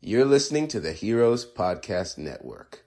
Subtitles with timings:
[0.00, 2.84] You're listening to the Heroes Podcast Network.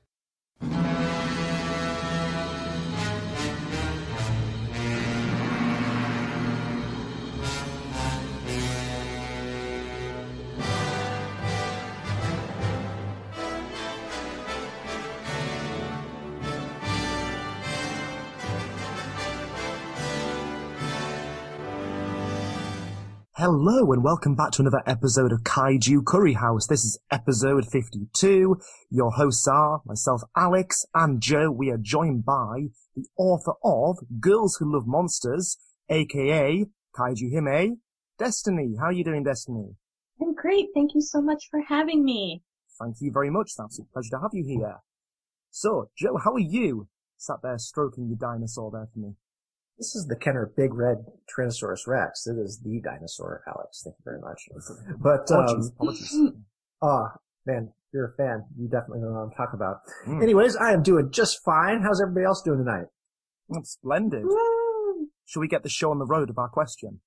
[23.40, 26.68] Hello and welcome back to another episode of Kaiju Curry House.
[26.68, 28.60] This is episode 52.
[28.90, 31.50] Your hosts are myself, Alex, and Joe.
[31.50, 32.66] We are joined by
[32.98, 37.78] the author of Girls Who Love Monsters, aka Kaiju Hime,
[38.18, 38.76] Destiny.
[38.78, 39.70] How are you doing, Destiny?
[40.22, 40.72] I'm great.
[40.74, 42.44] Thank you so much for having me.
[42.78, 43.52] Thank you very much.
[43.58, 44.80] It's a pleasure to have you here.
[45.50, 46.90] So, Joe, how are you?
[47.16, 49.14] Sat there stroking your dinosaur there for me.
[49.80, 52.28] This is the Kenner Big Red Tyrannosaurus Rex.
[52.28, 53.82] It is the dinosaur, Alex.
[53.82, 54.50] Thank you very much.
[55.00, 56.44] But, um,
[56.82, 57.14] ah,
[57.46, 58.44] man, you're a fan.
[58.58, 59.78] You definitely know what I'm talking about.
[60.06, 60.22] Mm.
[60.22, 61.82] Anyways, I am doing just fine.
[61.82, 62.88] How's everybody else doing tonight?
[63.48, 64.26] That's splendid.
[64.26, 65.08] Woo!
[65.26, 67.00] Shall we get the show on the road with our question?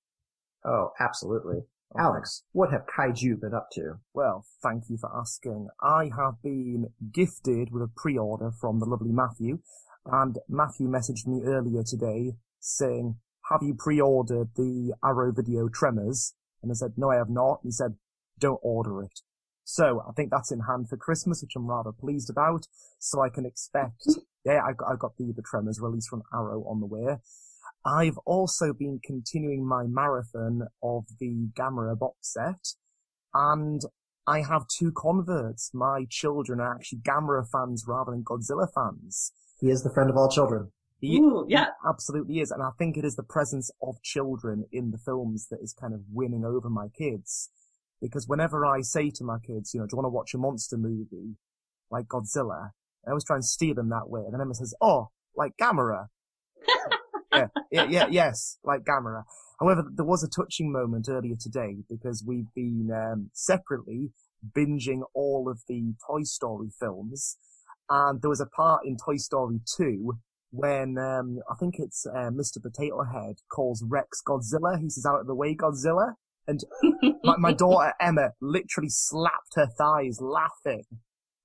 [0.64, 1.56] Oh, absolutely.
[1.94, 2.02] Okay.
[2.02, 3.96] Alex, what have Kaiju been up to?
[4.14, 5.68] Well, thank you for asking.
[5.82, 9.58] I have been gifted with a pre-order from the lovely Matthew,
[10.06, 12.32] and Matthew messaged me earlier today
[12.62, 13.16] saying,
[13.50, 16.34] have you pre-ordered the Arrow video Tremors?
[16.62, 17.60] And I said, no, I have not.
[17.62, 17.96] And he said,
[18.38, 19.20] don't order it.
[19.64, 22.66] So I think that's in hand for Christmas, which I'm rather pleased about.
[22.98, 24.06] So I can expect,
[24.44, 27.18] yeah, I got, I got the, the Tremors release from Arrow on the way.
[27.84, 32.74] I've also been continuing my marathon of the Gamera box set,
[33.34, 33.82] and
[34.26, 35.72] I have two converts.
[35.74, 39.32] My children are actually Gamera fans rather than Godzilla fans.
[39.60, 40.70] He is the friend of all children.
[41.02, 41.64] He, Ooh, yeah.
[41.64, 45.48] he absolutely is, and I think it is the presence of children in the films
[45.50, 47.50] that is kind of winning over my kids.
[48.00, 50.38] Because whenever I say to my kids, you know, do you want to watch a
[50.38, 51.36] monster movie
[51.90, 52.70] like Godzilla?
[53.04, 56.06] I always try and steer them that way, and then Emma says, "Oh, like Gamera."
[57.32, 59.24] yeah, yeah, yeah, yes, like Gamera.
[59.58, 64.10] However, there was a touching moment earlier today because we've been um, separately
[64.56, 67.38] binging all of the Toy Story films,
[67.90, 70.16] and there was a part in Toy Story 2
[70.52, 72.62] when um, I think it's uh, Mr.
[72.62, 74.78] Potato Head calls Rex Godzilla.
[74.80, 76.14] He says, "Out of the way, Godzilla!"
[76.46, 76.60] And
[77.24, 80.84] my, my daughter Emma literally slapped her thighs laughing.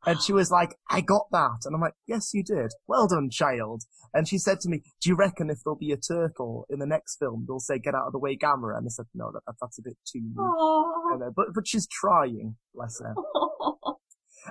[0.05, 1.59] And she was like, I got that.
[1.65, 2.71] And I'm like, yes, you did.
[2.87, 3.83] Well done, child.
[4.13, 6.85] And she said to me, do you reckon if there'll be a turtle in the
[6.85, 8.77] next film, they'll say, get out of the way, Gamera?
[8.77, 10.31] And I said, no, that, that's a bit too.
[11.35, 13.15] But, but she's trying, bless her.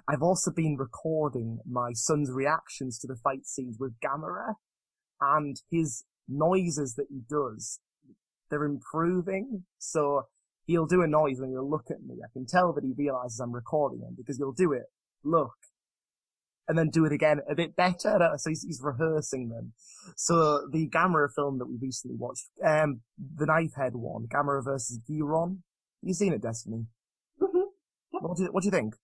[0.08, 4.54] I've also been recording my son's reactions to the fight scenes with Gamera
[5.20, 7.80] and his noises that he does.
[8.50, 9.64] They're improving.
[9.78, 10.26] So
[10.66, 12.16] he'll do a noise when he'll look at me.
[12.24, 14.84] I can tell that he realizes I'm recording him because he'll do it,
[15.24, 15.54] look,
[16.68, 18.32] and then do it again a bit better.
[18.36, 19.72] So he's, he's rehearsing them.
[20.16, 25.58] So the Gamera film that we recently watched, um, the Knifehead one, Gamera versus Guiron.
[26.02, 26.86] You've seen it, Destiny?
[27.40, 27.62] Mhm.
[28.10, 28.94] What do you, what do you think?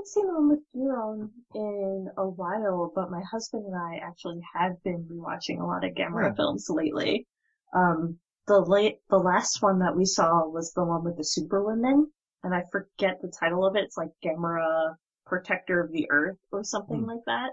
[0.00, 4.40] I haven't seen one with Guiron in a while, but my husband and I actually
[4.54, 6.36] have been rewatching a lot of Gamera Yeah.
[6.36, 7.26] films lately.
[7.74, 12.10] Um, the late, the last one that we saw was the one with the Superwomen,
[12.42, 13.84] and I forget the title of it.
[13.84, 17.06] It's like Gamera Protector of the Earth or something Hmm.
[17.06, 17.50] like that.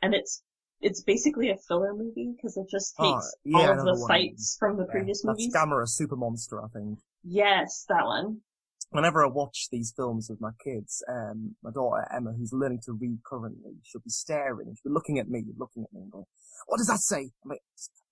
[0.00, 0.44] And it's,
[0.80, 4.06] it's basically a filler movie because it just Oh, takes yeah, all of the one.
[4.06, 5.52] fights from the Yeah, previous that's movies.
[5.52, 7.00] Gamera Super Monster, I think.
[7.24, 8.42] Yes, that one.
[8.90, 12.92] Whenever I watch these films with my kids, um, my daughter Emma, who's learning to
[12.92, 16.24] read currently, she'll be staring, she'll be looking at me, looking at me and going,
[16.66, 17.30] what does that say?
[17.44, 17.60] I'm like,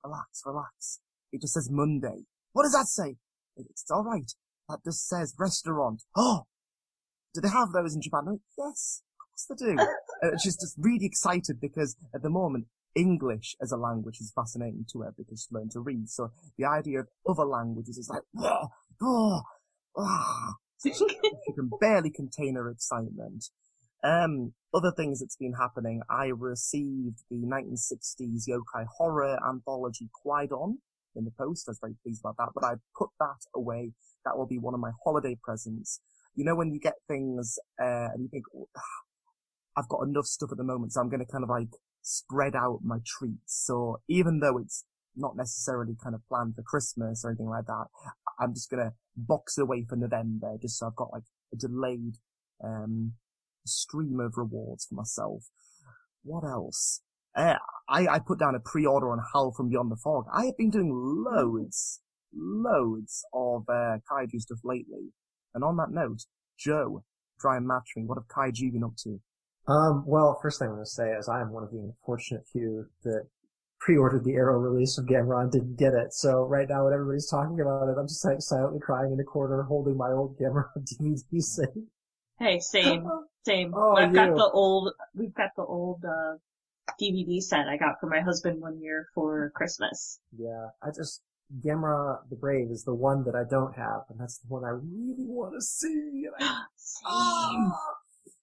[0.04, 1.00] relax, relax.
[1.32, 2.24] It just says Monday.
[2.52, 3.16] What does that say?
[3.56, 4.32] It's alright.
[4.68, 6.02] That just says restaurant.
[6.14, 6.44] Oh!
[7.36, 8.24] do they have those in Japan?
[8.26, 9.76] I'm like, yes, of course they do.
[10.22, 14.86] and she's just really excited because at the moment, English as a language is fascinating
[14.92, 16.08] to her because she's learned to read.
[16.08, 18.68] So the idea of other languages is like, oh,
[19.02, 19.42] oh,
[19.96, 20.52] oh.
[20.94, 23.46] She, can barely contain her excitement.
[24.04, 30.76] Um, other things that's been happening, I received the 1960s yokai horror anthology Kwaidan
[31.14, 31.66] in the post.
[31.68, 33.92] I was very pleased about that, but I put that away.
[34.24, 36.00] That will be one of my holiday presents.
[36.34, 38.68] You know, when you get things, uh, and you think, oh,
[39.76, 41.68] I've got enough stuff at the moment, so I'm going to kind of like
[42.02, 43.64] spread out my treats.
[43.66, 44.84] So even though it's
[45.16, 47.86] not necessarily kind of planned for Christmas or anything like that,
[48.38, 52.16] I'm just to box it away for November just so I've got like a delayed,
[52.62, 53.14] um,
[53.64, 55.44] stream of rewards for myself.
[56.22, 57.02] What else?
[57.34, 57.56] Uh,
[57.88, 60.26] I, I put down a pre-order on Howl from Beyond the Fog.
[60.32, 62.00] I have been doing loads,
[62.34, 65.12] loads of uh, kaiju stuff lately.
[65.54, 66.22] And on that note,
[66.58, 67.04] Joe,
[67.40, 68.04] try and match me.
[68.04, 69.20] What have kaiju been up to?
[69.68, 72.46] Um, well, first thing I'm going to say is I am one of the unfortunate
[72.50, 73.26] few that
[73.78, 76.12] pre-ordered the Arrow release of Gamera and didn't get it.
[76.12, 79.24] So right now when everybody's talking about it, I'm just like silently crying in a
[79.24, 81.68] corner holding my old Gamera DVD safe.
[82.38, 83.08] Hey, same,
[83.44, 83.72] same.
[83.74, 86.36] Oh, I've got the old, we've got the old, uh,
[87.00, 90.20] DVD set I got for my husband one year for Christmas.
[90.36, 91.22] Yeah, I just,
[91.64, 94.70] Gamera the Brave is the one that I don't have, and that's the one I
[94.70, 96.26] really want to see.
[96.38, 97.72] I, Same.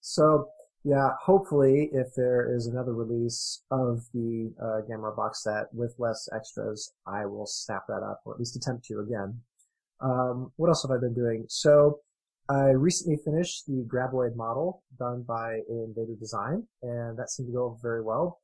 [0.01, 0.49] so,
[0.83, 6.27] yeah, hopefully if there is another release of the uh, Gamera box set with less
[6.35, 9.39] extras, I will snap that up, or at least attempt to again.
[10.01, 11.45] Um, what else have I been doing?
[11.47, 11.99] So,
[12.49, 17.79] I recently finished the Graboid model done by Invader Design, and that seemed to go
[17.81, 18.39] very well.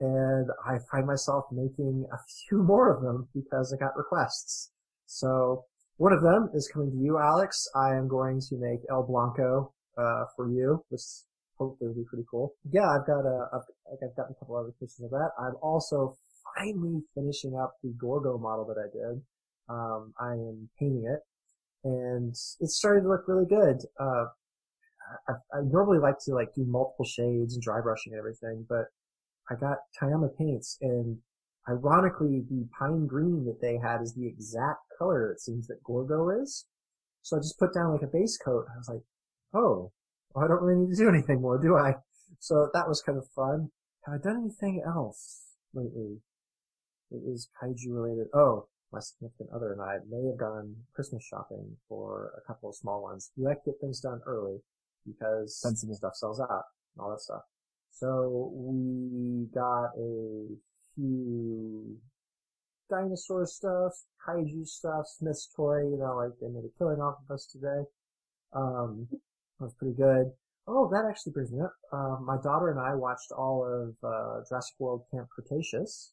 [0.00, 2.16] And I find myself making a
[2.48, 4.72] few more of them because I got requests.
[5.04, 5.66] So
[5.98, 7.68] one of them is coming to you, Alex.
[7.76, 11.02] I am going to make El Blanco uh, for you, which
[11.68, 12.54] hopefully will be pretty cool.
[12.70, 15.30] Yeah, I've got a, I've, I've gotten a couple other pieces of that.
[15.38, 16.16] I'm also
[16.56, 19.22] finally finishing up the Gorgo model that I did.
[19.68, 21.20] Um, I am painting it
[21.84, 23.78] and it's starting to look really good.
[23.98, 24.26] Uh,
[25.28, 28.86] I, I normally like to like do multiple shades and dry brushing and everything, but
[29.50, 31.18] I got Tamiya paints and
[31.68, 36.28] ironically the pine green that they had is the exact color it seems that Gorgo
[36.42, 36.66] is.
[37.22, 38.66] So I just put down like a base coat.
[38.72, 39.02] I was like,
[39.54, 39.92] oh,
[40.34, 41.94] well, I don't really need to do anything more, do I?
[42.38, 43.70] So that was kind of fun.
[44.06, 45.42] Have I done anything else
[45.74, 46.18] lately?
[47.10, 48.28] It is kaiju related.
[48.34, 52.76] Oh, my significant other and I may have gone Christmas shopping for a couple of
[52.76, 53.30] small ones.
[53.36, 54.58] We like to get things done early
[55.06, 56.64] because sensible stuff sells out
[56.94, 57.42] and all that stuff.
[57.90, 60.46] So we got a
[60.94, 61.96] few
[62.90, 63.92] dinosaur stuff,
[64.26, 67.84] kaiju stuff, Smyths toy, you know, like they made a killing off of us today.
[68.52, 69.08] Um,
[69.62, 70.32] that was pretty good.
[70.66, 71.74] Oh, that actually brings me up.
[71.92, 76.12] Uh, my daughter and I watched all of uh, Jurassic World Camp Cretaceous,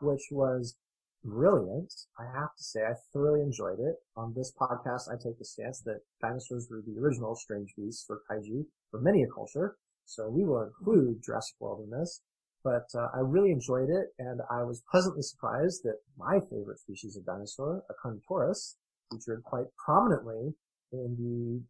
[0.00, 0.76] which was
[1.24, 1.92] brilliant.
[2.18, 3.96] I have to say, I thoroughly enjoyed it.
[4.16, 8.22] On this podcast, I take the stance that dinosaurs were the original strange beasts for
[8.28, 9.76] kaiju for many a culture.
[10.04, 12.22] So we will include Jurassic World in this.
[12.64, 17.16] But uh, I really enjoyed it, and I was pleasantly surprised that my favorite species
[17.16, 18.74] of dinosaur, Ankylosaurus,
[19.10, 20.54] featured quite prominently
[20.92, 21.16] in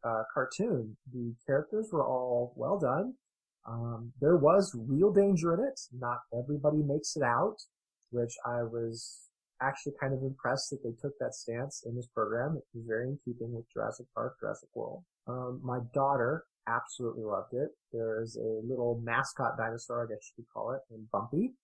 [0.03, 0.97] the uh, cartoon.
[1.13, 3.15] The characters were all well done.
[3.69, 5.81] Um, there was real danger in it.
[5.93, 7.57] Not everybody makes it out,
[8.11, 9.29] which I was
[9.63, 12.57] actually kind of impressed that they took that stance in this program.
[12.57, 15.05] It was very in keeping with Jurassic Park, Jurassic World.
[15.27, 17.69] Um, my daughter absolutely loved it.
[17.93, 21.55] There's a little mascot dinosaur, I guess you could call it, named Bumpy.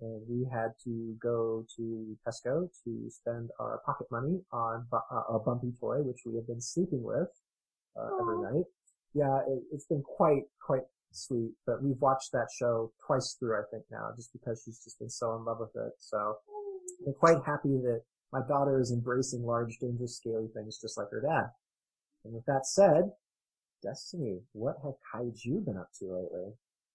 [0.00, 5.36] And we had to go to Tesco to spend our pocket money on bu- uh,
[5.36, 7.28] a Bumpy toy, which we have been sleeping with
[8.00, 8.64] uh, every night.
[9.12, 13.62] Yeah, it, it's been quite, quite sweet, but we've watched that show twice through, I
[13.70, 15.92] think now, just because she's just been so in love with it.
[15.98, 16.36] So
[17.06, 18.00] I'm quite happy that
[18.32, 21.50] my daughter is embracing large, dangerous, scaly things just like her dad.
[22.24, 23.10] And with that said,
[23.82, 26.52] Destiny, what have kaiju been up to lately?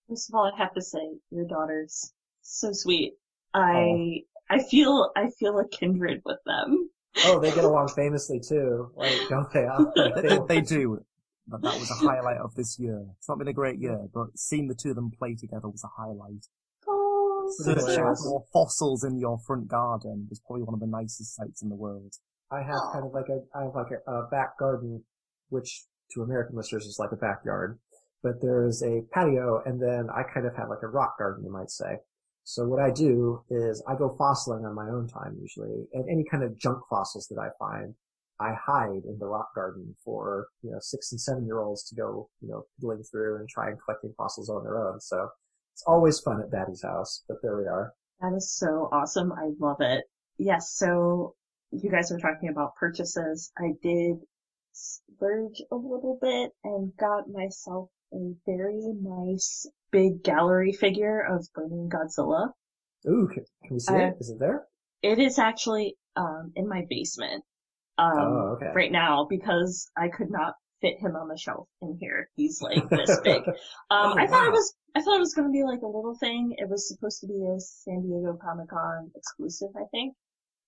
[0.08, 2.14] First of all, I have to say, your daughter's
[2.46, 3.14] so sweet.
[3.54, 4.14] I, oh.
[4.50, 6.90] I feel, I feel a kindred with them.
[7.25, 8.92] Oh, they get along famously too.
[8.96, 9.66] Like, don't they?
[9.72, 11.04] Oh, they, they, they do.
[11.48, 13.06] But that was a highlight of this year.
[13.18, 15.84] It's not been a great year, but seeing the two of them play together was
[15.84, 16.48] a highlight.
[16.88, 17.98] Oh, so To Hilarious.
[17.98, 21.70] have more fossils in your front garden was probably one of the nicest sights in
[21.70, 22.16] the world.
[22.52, 25.04] I have kind of like a, I have like a, a back garden,
[25.50, 25.84] which
[26.14, 27.80] to American listeners is like a backyard,
[28.24, 31.52] but there's a patio and then I kind of have like a rock garden, you
[31.52, 31.98] might say.
[32.46, 36.24] So what I do is I go fossiling on my own time usually, and any
[36.24, 37.96] kind of junk fossils that I find,
[38.40, 41.96] I hide in the rock garden for, you know, six and seven year olds to
[41.96, 45.02] go, you know, going through and try and collecting fossils on their own.
[45.02, 45.28] So
[45.74, 47.94] it's always fun at Daddy's house, but there we are.
[48.22, 49.32] That is so awesome.
[49.32, 50.04] I love it.
[50.38, 50.74] Yes.
[50.75, 51.34] So
[51.72, 53.52] you guys are talking about purchases.
[53.58, 54.18] I did
[54.72, 61.89] splurge a little bit and got myself a very nice big gallery figure of Burning
[61.89, 62.50] Godzilla.
[63.07, 64.13] Ooh, can, can we see Uh, it?
[64.19, 64.65] Is it there?
[65.01, 67.43] It is actually um in my basement
[67.98, 68.72] um Oh, okay.
[68.74, 72.29] right now because I could not fit him on the shelf in here.
[72.36, 73.41] He's like this big.
[73.48, 73.53] Um
[73.91, 76.55] Oh, I thought it was I thought it was gonna be like a little thing.
[76.57, 80.13] It was supposed to be a San Diego Comic Con exclusive, I think.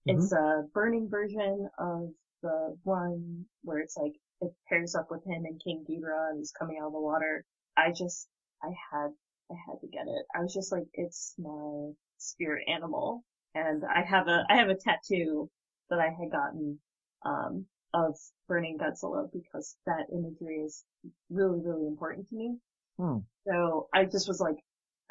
[0.08, 0.20] Mm-hmm.
[0.20, 2.10] It's a burning version of
[2.44, 6.54] the one where it's like it pairs up with him and King Ghidorah and he's
[6.58, 7.44] coming out of the water.
[7.76, 8.28] I just
[8.64, 9.12] I had
[9.52, 10.26] I had to get it.
[10.36, 13.24] I was just like, it's my spirit animal.
[13.56, 15.50] And I have a I have a tattoo
[15.90, 16.80] that I had gotten
[17.26, 18.16] um of
[18.48, 20.84] burning Godzilla because that imagery is
[21.30, 22.58] really, really important to me.
[22.98, 23.20] Hmm.
[23.48, 24.58] So I just was like,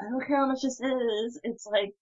[0.00, 1.40] I don't care how much this is.
[1.42, 1.94] It's like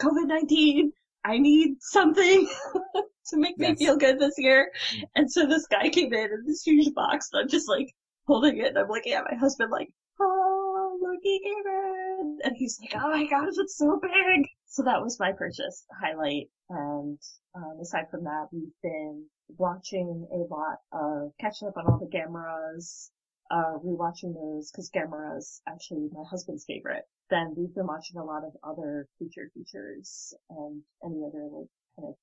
[0.00, 0.92] COVID-19.
[1.24, 2.48] I need something
[3.28, 4.70] to make me feel good this year.
[5.14, 7.88] And so this guy came in in this huge box and I'm just like
[8.26, 9.88] holding it and I'm looking at my husband like,
[10.20, 12.38] oh, look, he came in.
[12.44, 14.46] And he's like, oh my gosh, it's so big.
[14.66, 16.48] So that was my purchase highlight.
[16.70, 17.18] And
[17.54, 19.26] um, aside from that, we've been
[19.58, 23.10] watching a lot of catching up on all the Gameras,
[23.50, 27.04] uh, rewatching those because Gamera is actually my husband's favorite.
[27.32, 32.08] Then we've been watching a lot of other creature features and any other like kind
[32.10, 32.14] of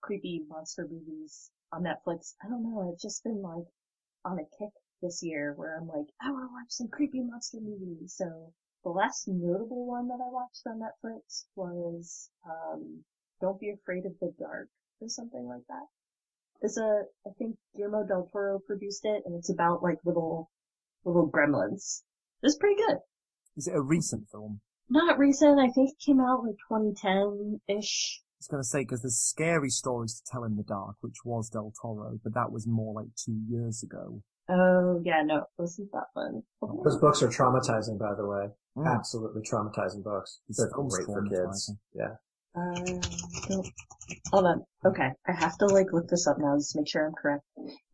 [0.00, 2.32] creepy monster movies on Netflix.
[2.42, 2.90] I don't know.
[2.90, 3.66] I've just been like
[4.24, 7.58] on a kick this year where I'm like, I want to watch some creepy monster
[7.60, 8.14] movies.
[8.16, 8.54] So
[8.84, 13.04] the last notable one that I watched on Netflix was um,
[13.42, 14.68] Don't Be Afraid of the Dark
[15.02, 15.84] or something like that.
[16.62, 20.48] It's a, I think Guillermo del Toro produced it, and it's about like little,
[21.04, 22.00] little gremlins.
[22.42, 22.96] It's pretty good.
[23.56, 24.60] Is it a recent film?
[24.90, 25.58] Not recent.
[25.58, 28.20] I think it came out like 2010-ish.
[28.20, 31.24] I was going to say, because there's scary stories to tell in the dark, which
[31.24, 34.22] was Del Toro, but that was more like two years ago.
[34.46, 36.42] Oh yeah, no, it wasn't that one.
[36.60, 38.48] Those books are traumatizing, by the way.
[38.76, 38.94] Mm.
[38.94, 40.40] Absolutely traumatizing books.
[40.48, 41.72] This They're great for kids.
[41.94, 42.16] Yeah.
[42.54, 43.00] Um,
[43.48, 43.66] don't-
[44.30, 44.64] hold on.
[44.84, 47.42] Okay, I have to like look this up now just to make sure I'm correct.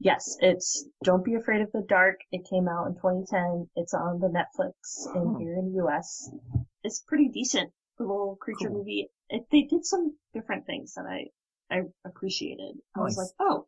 [0.00, 2.20] Yes, it's Don't Be Afraid of the Dark.
[2.32, 3.70] It came out in 2010.
[3.76, 5.38] It's on the Netflix in Hmm.
[5.40, 6.30] here in the US.
[6.82, 8.78] It's pretty decent little creature Cool.
[8.78, 9.10] movie.
[9.28, 11.28] It, they did some different things that I
[11.72, 12.80] I appreciated.
[12.96, 13.66] I was like, oh,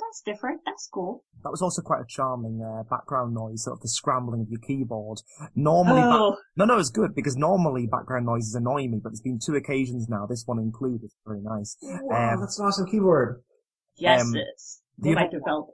[0.00, 0.60] that's different.
[0.66, 1.24] That's cool.
[1.44, 4.60] That was also quite a charming uh, background noise, sort of the scrambling of your
[4.60, 5.18] keyboard.
[5.54, 9.20] Normally, back- Oh, no, no, it's good because normally background noises annoy me, but there's
[9.20, 11.10] been two occasions now, this one included.
[11.26, 11.76] Very nice.
[11.82, 13.42] Wow, Um, that's an awesome keyboard.
[13.96, 15.72] yes, um, it's the other- developer.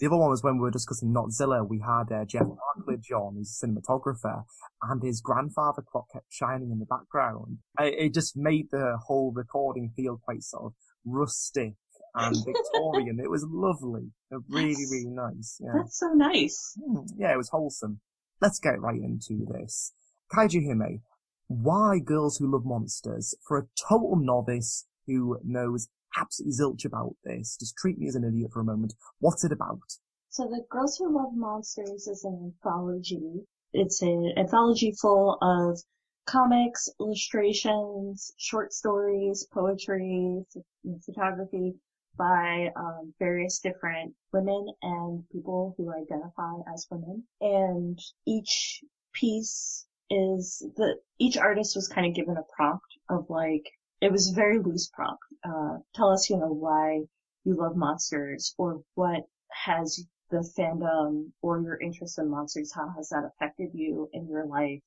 [0.00, 1.68] The other one was when we were discussing Notzilla.
[1.68, 4.44] We had uh, Jeff Barklidge on, who's a cinematographer,
[4.82, 7.58] and his grandfather clock kept shining in the background.
[7.78, 10.72] I, it just made the whole recording feel quite sort of
[11.04, 11.74] rustic
[12.14, 13.18] and Victorian.
[13.22, 14.10] it was lovely.
[14.48, 15.58] Really, That's- really nice.
[15.60, 15.72] Yeah.
[15.76, 16.74] That's so nice.
[16.82, 18.00] Hmm, yeah, it was wholesome.
[18.40, 19.92] Let's get right into this.
[20.34, 21.02] Kaiju Hime,
[21.46, 23.34] why Girls Who Love Monsters?
[23.46, 28.24] For a total novice who knows absolutely zilch about this, just treat me as an
[28.24, 28.94] idiot for a moment.
[29.18, 29.80] What's it about?
[30.30, 33.44] So the Girls Who Love Monsters is an anthology.
[33.72, 35.80] It's an anthology full of
[36.26, 40.64] comics, illustrations, short stories, poetry, ph-
[41.04, 41.74] photography
[42.16, 47.24] by um, various different women and people who identify as women.
[47.40, 53.70] And each piece is the each artist was kind of given a prompt of like
[54.00, 55.22] it was a very loose prompt.
[55.44, 57.00] Uh, tell us, you know, why
[57.44, 59.22] you love monsters or what
[59.64, 64.46] has the fandom or your interest in monsters, how has that affected you in your
[64.46, 64.80] life?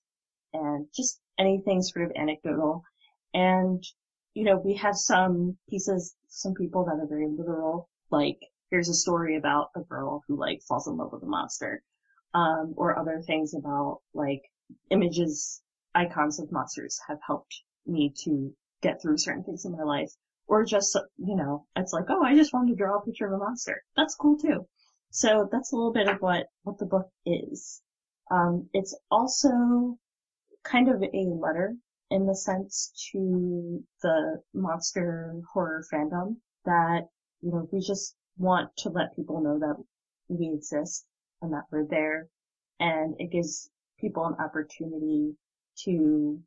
[0.53, 2.83] And just anything sort of anecdotal.
[3.33, 3.83] And,
[4.37, 8.37] you know, we have some pieces, some people that are very literal, like
[8.69, 11.81] here's a story about a girl who like falls in love with a monster.
[12.35, 14.43] Um, or other things about like
[14.91, 15.63] images,
[15.95, 18.53] icons of monsters have helped me to
[18.83, 20.11] get through certain things in my life.
[20.45, 23.33] Or just, you know, it's like, oh, I just wanted to draw a picture of
[23.33, 23.81] a monster.
[23.95, 24.67] That's cool too.
[25.09, 27.81] So that's a little bit of what, what the book is.
[28.29, 29.97] Um, it's also
[30.63, 31.75] kind of a letter
[32.09, 37.07] in the sense to the monster horror fandom that,
[37.41, 39.75] you know, we just want to let people know that
[40.29, 41.05] we exist
[41.41, 42.27] and that we're there.
[42.79, 45.35] And it gives people an opportunity
[45.83, 46.39] to,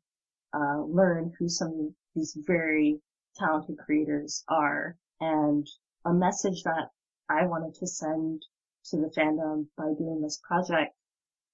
[0.53, 2.99] uh, learn who some of these very
[3.35, 5.67] talented creators are and
[6.05, 6.89] a message that
[7.29, 8.41] I wanted to send
[8.85, 10.93] to the fandom by doing this project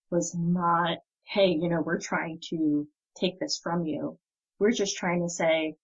[0.10, 2.88] was not, hey, you know, we're trying to
[3.20, 4.18] take this from you.
[4.60, 5.76] We're just trying to say,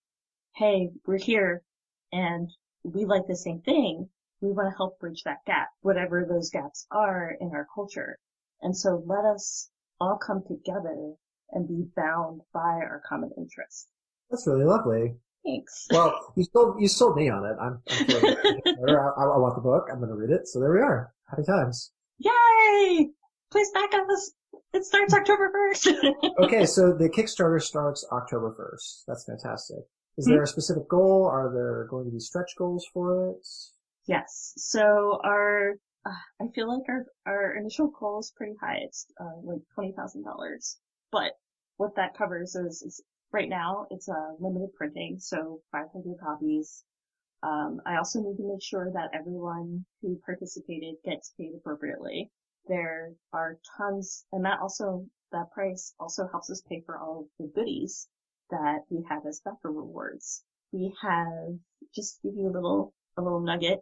[0.56, 1.64] hey, we're here
[2.12, 2.50] and
[2.84, 4.10] we like the same thing.
[4.42, 8.20] We want to help bridge that gap, whatever those gaps are in our culture.
[8.62, 11.14] And so let us all come together
[11.52, 13.88] and be bound by our common interest.
[14.30, 15.16] That's really lovely.
[15.46, 15.88] Thanks.
[15.92, 17.56] Well, you sold you sold me on it.
[17.60, 18.26] I'm, I'm
[18.90, 19.88] I, I want the book.
[19.92, 20.48] I'm going to read it.
[20.48, 21.14] So there we are.
[21.30, 21.92] Happy times.
[22.18, 23.10] Yay!
[23.52, 24.32] Please back us.
[24.74, 26.14] It starts October 1st.
[26.44, 29.04] okay, so the Kickstarter starts October 1st.
[29.08, 29.84] That's fantastic.
[30.18, 31.28] Is there a specific goal?
[31.32, 33.48] Are there going to be stretch goals for it?
[34.08, 34.54] Yes.
[34.58, 35.74] So our,
[36.06, 36.10] uh,
[36.42, 38.80] I feel like our, our initial goal is pretty high.
[38.82, 40.76] It's, uh, like $20,000.
[41.12, 41.32] But
[41.78, 46.84] what that covers is, is right now it's a limited printing, so 500 copies.
[47.42, 52.32] Um, I also need to make sure that everyone who participated gets paid appropriately.
[52.68, 57.26] There are tons, and that also, that price also helps us pay for all of
[57.38, 58.08] the goodies
[58.50, 60.44] that we have as backer rewards.
[60.72, 61.60] We have,
[61.94, 63.82] just give you a little, a little nugget,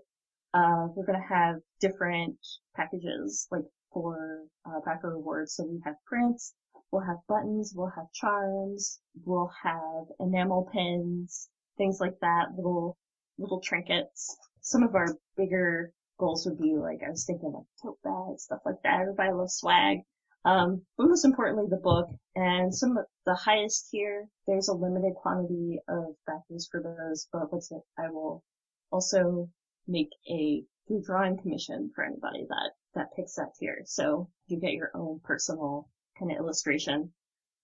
[0.54, 2.38] uh, we're gonna have different
[2.76, 5.54] packages, like for, uh, backer rewards.
[5.54, 6.56] So we have prints,
[6.92, 12.98] we'll have buttons, we'll have charms, we'll have enamel pins, things like that, little,
[13.38, 14.36] little trinkets.
[14.62, 15.08] Some of our
[15.38, 19.02] bigger goals would be like, I was thinking like tote bags, stuff like that.
[19.02, 19.98] Everybody loves swag.
[20.46, 25.14] Um, but most importantly, the book and some of the highest tier, there's a limited
[25.16, 27.82] quantity of backers for those, but what's it?
[27.98, 28.44] I will
[28.92, 29.50] also
[29.88, 33.82] make a food drawing commission for anybody that, that picks that tier.
[33.86, 37.12] So you get your own personal kind of illustration.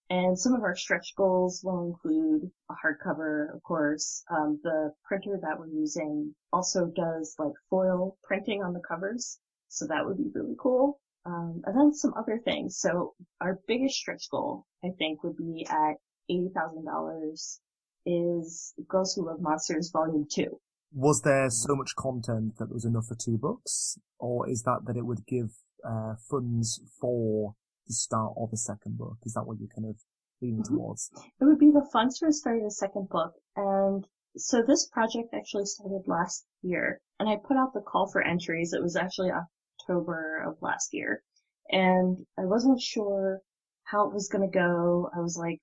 [0.09, 4.23] And some of our stretch goals will include a hardcover, of course.
[4.29, 9.39] Um, the printer that we're using also does like foil printing on the covers.
[9.67, 11.01] So that would be really cool.
[11.25, 12.77] Um, and then some other things.
[12.79, 15.95] So our biggest stretch goal, I think, would be at
[16.31, 17.59] $80,000
[18.05, 20.57] is Girls Who Love Monsters Volume 2.
[20.93, 23.99] Was there so much content that was enough for two books?
[24.19, 25.51] Or is that that it would give
[25.85, 27.55] uh, funds for
[27.87, 29.17] the start of a second book?
[29.23, 29.95] Is that what you're kind of
[30.41, 30.75] leaning mm-hmm.
[30.75, 31.09] towards?
[31.39, 33.33] It would be the funds for starting a second book.
[33.55, 38.21] And so this project actually started last year and I put out the call for
[38.21, 38.73] entries.
[38.73, 41.23] It was actually October of last year.
[41.69, 43.41] And I wasn't sure
[43.83, 45.09] how it was going to go.
[45.15, 45.59] I was like,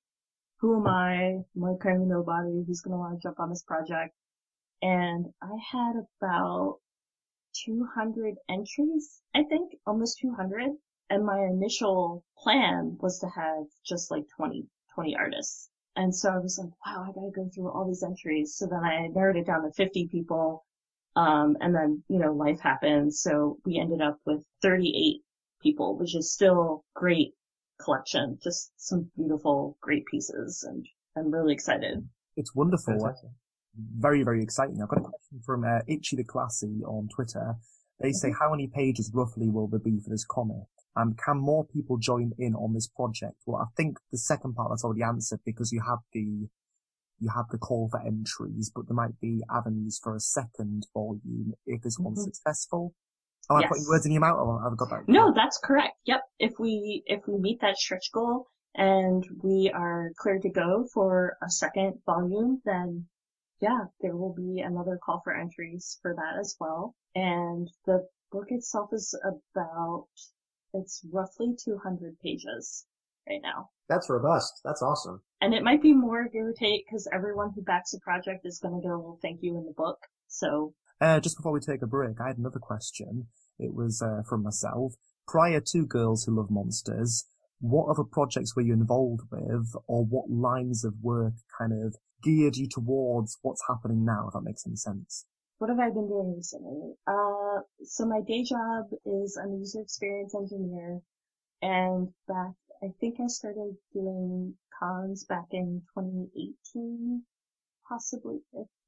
[0.61, 1.15] who am I?
[1.15, 4.15] I'm like kind of nobody who's going to want to jump on this project.
[4.83, 6.79] And I had about
[7.65, 10.71] 200 entries, I think, almost 200.
[11.11, 15.69] And my initial plan was to have just like 20, 20 artists.
[15.97, 18.57] And so I was like, wow, I gotta go through all these entries.
[18.57, 20.65] So then I narrowed it down to 50 people
[21.17, 23.15] um, and then, you know, life happened.
[23.15, 25.23] So we ended up with 38
[25.63, 27.35] people, which is still great
[27.81, 28.39] collection.
[28.43, 30.65] Just some beautiful, great pieces.
[30.69, 30.85] And
[31.17, 32.09] I'm really excited.
[32.37, 33.15] It's wonderful.
[33.77, 34.81] Very, very exciting.
[34.83, 37.55] I've got a question from uh, Itchy the Classy on Twitter.
[38.01, 38.39] They say, mm-hmm.
[38.43, 40.67] how many pages roughly will there be for this comic?
[40.97, 43.37] And can more people join in on this project?
[43.47, 46.49] Well, I think the second part that's already answered because you have the
[47.21, 51.55] you have the call for entries, but there might be avenues for a second volume
[51.67, 52.31] if this one's mm-hmm.
[52.33, 52.95] successful.
[53.51, 53.67] Am yes.
[53.67, 55.09] I putting words in your mouth or have I got that?
[55.09, 55.97] No, that's correct.
[56.07, 56.23] Yep.
[56.39, 61.37] If we, if we meet that stretch goal and we are clear to go for
[61.43, 63.07] a second volume, then
[63.61, 66.95] yeah, there will be another call for entries for that as well.
[67.15, 70.09] And the book itself is about,
[70.75, 72.87] it's roughly 200 pages
[73.29, 73.71] right now.
[73.89, 74.61] That's robust.
[74.65, 75.23] That's awesome.
[75.41, 78.59] And it might be more, give or take, because everyone who backs a project is
[78.59, 79.99] going to get a little thank you in the book.
[80.29, 80.75] So.
[81.01, 83.29] Uh, just before we take a break, I had another question.
[83.59, 84.95] It was uh, from myself.
[85.27, 87.25] Prior to Girls Who Love Monsters,
[87.61, 92.57] what other projects were you involved with, or what lines of work kind of geared
[92.57, 95.27] you towards what's happening now, if that makes any sense?
[95.65, 96.93] What have I been doing recently?
[97.07, 101.01] Uh, so my day job is I'm a user experience engineer,
[101.63, 107.23] and back I think I started doing cons back in 2018,
[107.89, 108.41] possibly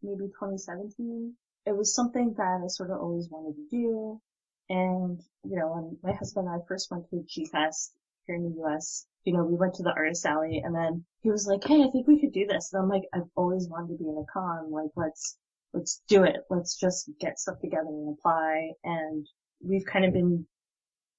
[0.02, 1.34] maybe 2017.
[1.64, 4.20] It was something that I sort of always wanted to do.
[4.68, 7.94] And, you know, when my husband and I first went to G-Fest
[8.26, 11.30] here in the US, you know, we went to the artist alley and then he
[11.30, 12.74] was like, Hey, I think we could do this.
[12.74, 14.70] And I'm like, I've always wanted to be in a con.
[14.70, 15.38] Like, let's,
[15.72, 16.36] let's do it.
[16.50, 18.70] Let's just get stuff together and apply.
[18.84, 19.26] And
[19.62, 20.46] we've kind of been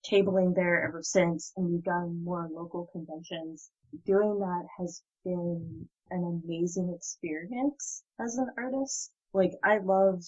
[0.10, 3.70] tabling there ever since and we've done more local conventions.
[4.06, 9.12] Doing that has been an amazing experience as an artist.
[9.34, 10.24] Like I love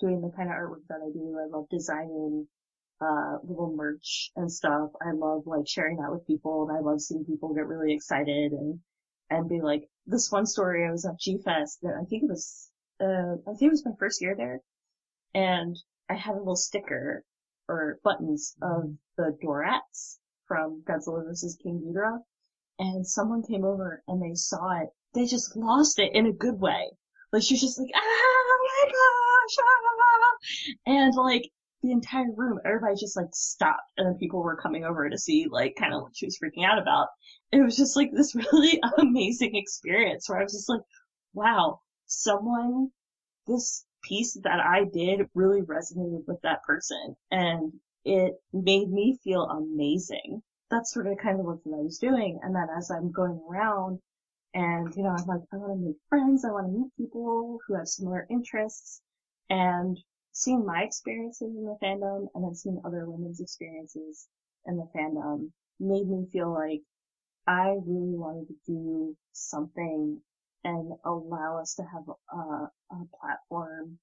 [0.00, 1.38] doing the kind of artwork that I do.
[1.42, 2.46] I love designing,
[3.00, 4.90] uh, little merch and stuff.
[5.02, 8.52] I love like sharing that with people and I love seeing people get really excited
[8.52, 8.78] and,
[9.30, 12.70] and be like, this one story I was at G-Fest that I think it was,
[13.00, 14.60] uh, I think it was my first year there
[15.34, 15.76] and
[16.08, 17.24] I had a little sticker
[17.68, 21.58] or buttons of the Dorats from Godzilla vs.
[21.62, 22.20] King Ghidorah
[22.78, 24.88] and someone came over and they saw it.
[25.14, 26.90] They just lost it in a good way.
[27.32, 30.30] Like she was just like, ah, my gosh, ah.
[30.86, 31.50] and like
[31.82, 35.46] the entire room, everybody just like stopped, and then people were coming over to see
[35.50, 37.08] like kind of what she was freaking out about.
[37.52, 40.80] It was just like this really amazing experience where I was just like,
[41.34, 41.80] wow,
[42.22, 42.90] someone,
[43.46, 47.72] this piece that I did really resonated with that person, and
[48.04, 50.42] it made me feel amazing.
[50.70, 54.00] That's sort of kind of what I was doing, and then as I'm going around
[54.54, 56.44] and, you know, I'm like, I want to make friends.
[56.44, 59.02] I want to meet people who have similar interests
[59.50, 59.98] and
[60.30, 64.28] seeing my experiences in the fandom and then seeing other women's experiences
[64.66, 65.50] in the fandom
[65.80, 66.82] made me feel like
[67.46, 70.20] I really wanted to do something
[70.64, 72.36] and allow us to have a,
[72.94, 73.98] a platform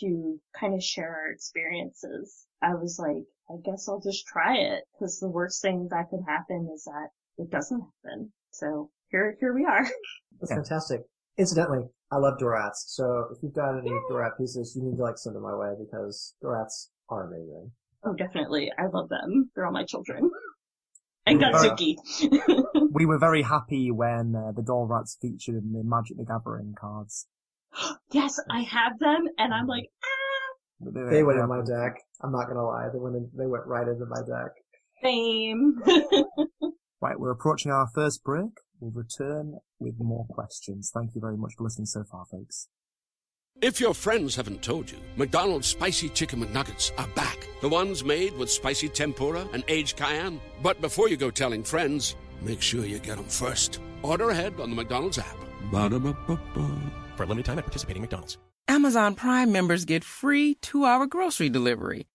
[0.00, 2.46] to kind of share our experiences.
[2.62, 6.22] I was like, I guess I'll just try it because the worst thing that could
[6.26, 8.32] happen is that it doesn't happen.
[8.50, 9.86] So here, here we are.
[10.40, 11.02] That's fantastic.
[11.36, 14.00] Incidentally, I love Dorats, so if you've got any Yay.
[14.10, 17.70] Dorat pieces, you need to like send them my way because Dorats are amazing.
[18.04, 18.70] Oh, definitely.
[18.78, 19.50] I love them.
[19.54, 20.30] They're all my children.
[21.26, 21.96] And Godzooky.
[22.92, 27.26] we were very happy when uh, the Dorats featured in the Magic the Gathering cards.
[28.12, 30.90] yes, I have them, and I'm like, ah.
[30.92, 31.96] They, they went in my deck.
[32.22, 32.88] I'm not gonna lie.
[32.92, 34.52] They went in, they went right into my deck.
[35.02, 35.80] Same.
[37.00, 38.50] right, we're approaching our first break.
[38.80, 40.90] We'll return with more questions.
[40.92, 42.68] Thank you very much for listening so far, folks.
[43.62, 47.38] If your friends haven't told you, McDonald's Spicy Chicken McNuggets are back.
[47.60, 50.40] The ones made with spicy tempura and aged cayenne.
[50.62, 53.80] But before you go telling friends, make sure you get them first.
[54.02, 55.36] Order ahead on the McDonald's app.
[55.70, 56.92] Ba-da-ba-ba-ba.
[57.16, 58.38] For a limited time at participating McDonald's.
[58.66, 62.06] Amazon Prime members get free two-hour grocery delivery.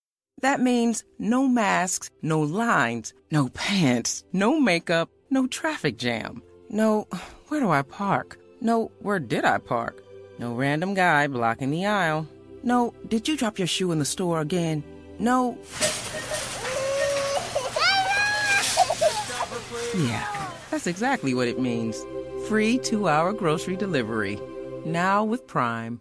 [0.41, 6.43] That means no masks, no lines, no pants, no makeup, no traffic jam.
[6.69, 7.07] No,
[7.47, 8.37] where do I park?
[8.61, 10.03] No, where did I park?
[10.39, 12.25] No random guy blocking the aisle.
[12.63, 14.85] No, did you drop your shoe in the store again?
[15.19, 15.57] No.
[19.97, 22.05] Yeah, that's exactly what it means.
[22.47, 24.39] Free two hour grocery delivery.
[24.85, 25.99] Now with Prime.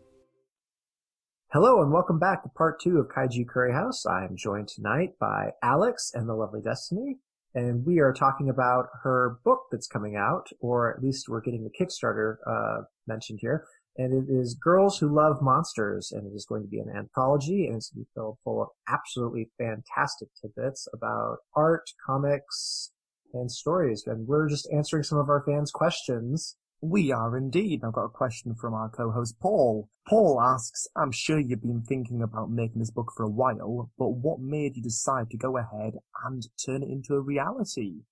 [1.52, 4.06] Hello and welcome back to part two of Kaiju Curry House.
[4.06, 7.18] I am joined tonight by Alex and the lovely Destiny
[7.54, 11.64] and we are talking about her book that's coming out, or at least we're getting
[11.64, 13.64] the Kickstarter uh, mentioned here.
[13.98, 17.66] And it is Girls Who Love Monsters, and it is going to be an anthology,
[17.66, 22.92] and it's going to be filled full of absolutely fantastic tidbits about art, comics,
[23.34, 24.04] and stories.
[24.06, 27.82] And we're just answering some of our fans' questions we are indeed.
[27.84, 29.88] I've got a question from our co-host Paul.
[30.06, 34.10] Paul asks, I'm sure you've been thinking about making this book for a while, but
[34.10, 38.02] what made you decide to go ahead and turn it into a reality?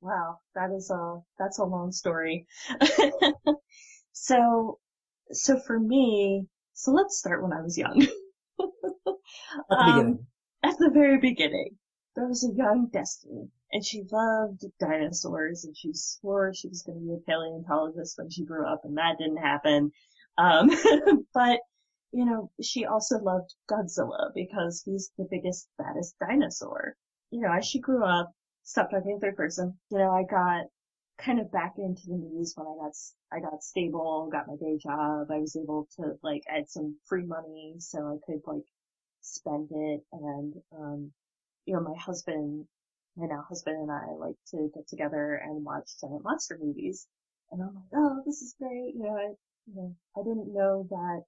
[0.00, 2.46] Wow, that is a, that's a long story.
[4.12, 4.78] so,
[5.32, 8.02] so for me, so let's start when I was young.
[8.02, 8.08] at
[8.58, 9.14] the
[9.70, 10.26] um.
[10.62, 11.76] At the very beginning.
[12.16, 16.98] There was a young Destiny and she loved dinosaurs and she swore she was going
[16.98, 19.90] to be a paleontologist when she grew up and that didn't happen.
[20.38, 20.70] Um,
[21.34, 21.60] but,
[22.12, 26.96] you know, she also loved Godzilla because he's the biggest, baddest dinosaur.
[27.30, 30.66] You know, as she grew up, stopped talking in third person, you know, I got
[31.18, 32.94] kind of back into the movies when I got,
[33.32, 35.30] I got stable, got my day job.
[35.30, 38.66] I was able to like add some free money so I could like
[39.22, 41.12] spend it and, um,
[41.64, 42.66] you know, my husband
[43.16, 47.06] my now husband and I like to get together and watch giant monster movies.
[47.50, 48.94] And I'm like, oh, this is great.
[48.94, 49.28] You know, I,
[49.66, 51.24] you know, I didn't know that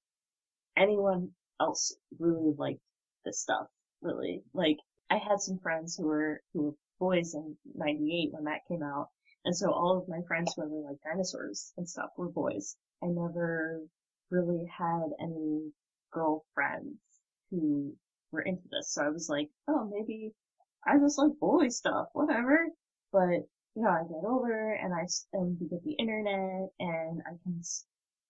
[0.76, 2.80] anyone else really liked
[3.24, 3.66] this stuff,
[4.02, 4.42] really.
[4.52, 4.78] Like,
[5.10, 9.08] I had some friends who were, who were boys in 98 when that came out.
[9.44, 12.76] And so all of my friends who ever like dinosaurs and stuff were boys.
[13.02, 13.80] I never
[14.30, 15.72] really had any
[16.12, 16.98] girlfriends
[17.50, 17.94] who
[18.32, 18.92] were into this.
[18.92, 20.32] So I was like, oh, maybe
[20.86, 22.66] I just like boy stuff, whatever.
[23.12, 27.36] But, you know, I get older and I, and we get the internet and I
[27.42, 27.62] can,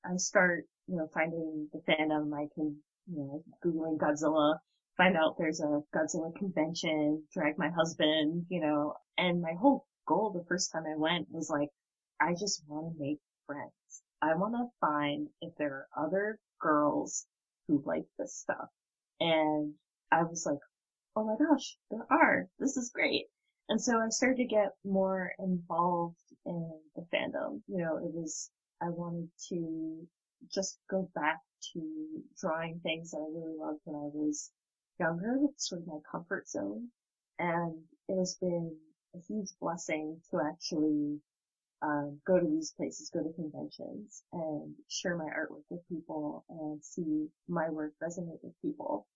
[0.05, 2.33] I start, you know, finding the fandom.
[2.35, 2.77] I can,
[3.11, 4.59] you know, Googling Godzilla,
[4.97, 10.31] find out there's a Godzilla convention, drag my husband, you know, and my whole goal
[10.31, 11.69] the first time I went was like,
[12.21, 14.03] I just want to make friends.
[14.21, 17.27] I want to find if there are other girls
[17.69, 18.69] who like this stuff.
[19.21, 19.75] And
[20.11, 20.59] I was like,
[21.15, 22.49] oh my gosh, there are.
[22.59, 23.27] This is great.
[23.69, 26.17] And so I started to get more involved
[26.47, 27.61] in the fandom.
[27.69, 30.07] You know, it was, I wanted to
[30.53, 31.39] just go back
[31.75, 31.83] to
[32.41, 34.51] drawing things that I really loved when I was
[34.99, 35.37] younger.
[35.45, 36.89] It's sort of my comfort zone.
[37.39, 37.75] And
[38.09, 38.75] it has been
[39.19, 41.19] a huge blessing to actually
[41.83, 46.83] um, go to these places, go to conventions, and share my artwork with people and
[46.83, 49.07] see my work resonate with people.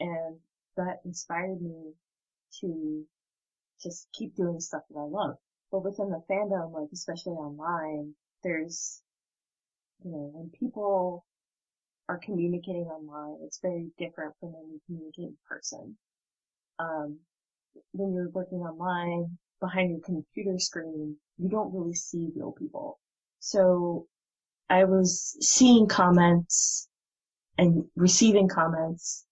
[0.00, 0.36] And
[0.76, 1.92] that inspired me
[2.60, 3.04] to
[3.82, 5.36] just keep doing stuff that I love.
[5.70, 9.02] But within the fandom, like especially online, there's,
[10.04, 11.24] you know, when people
[12.08, 15.96] are communicating online, it's very different from when you communicate in person.
[16.78, 17.18] Um,
[17.92, 22.98] when you're working online behind your computer screen, you don't really see real people.
[23.40, 24.06] So
[24.68, 26.88] I was seeing comments
[27.58, 29.24] and receiving comments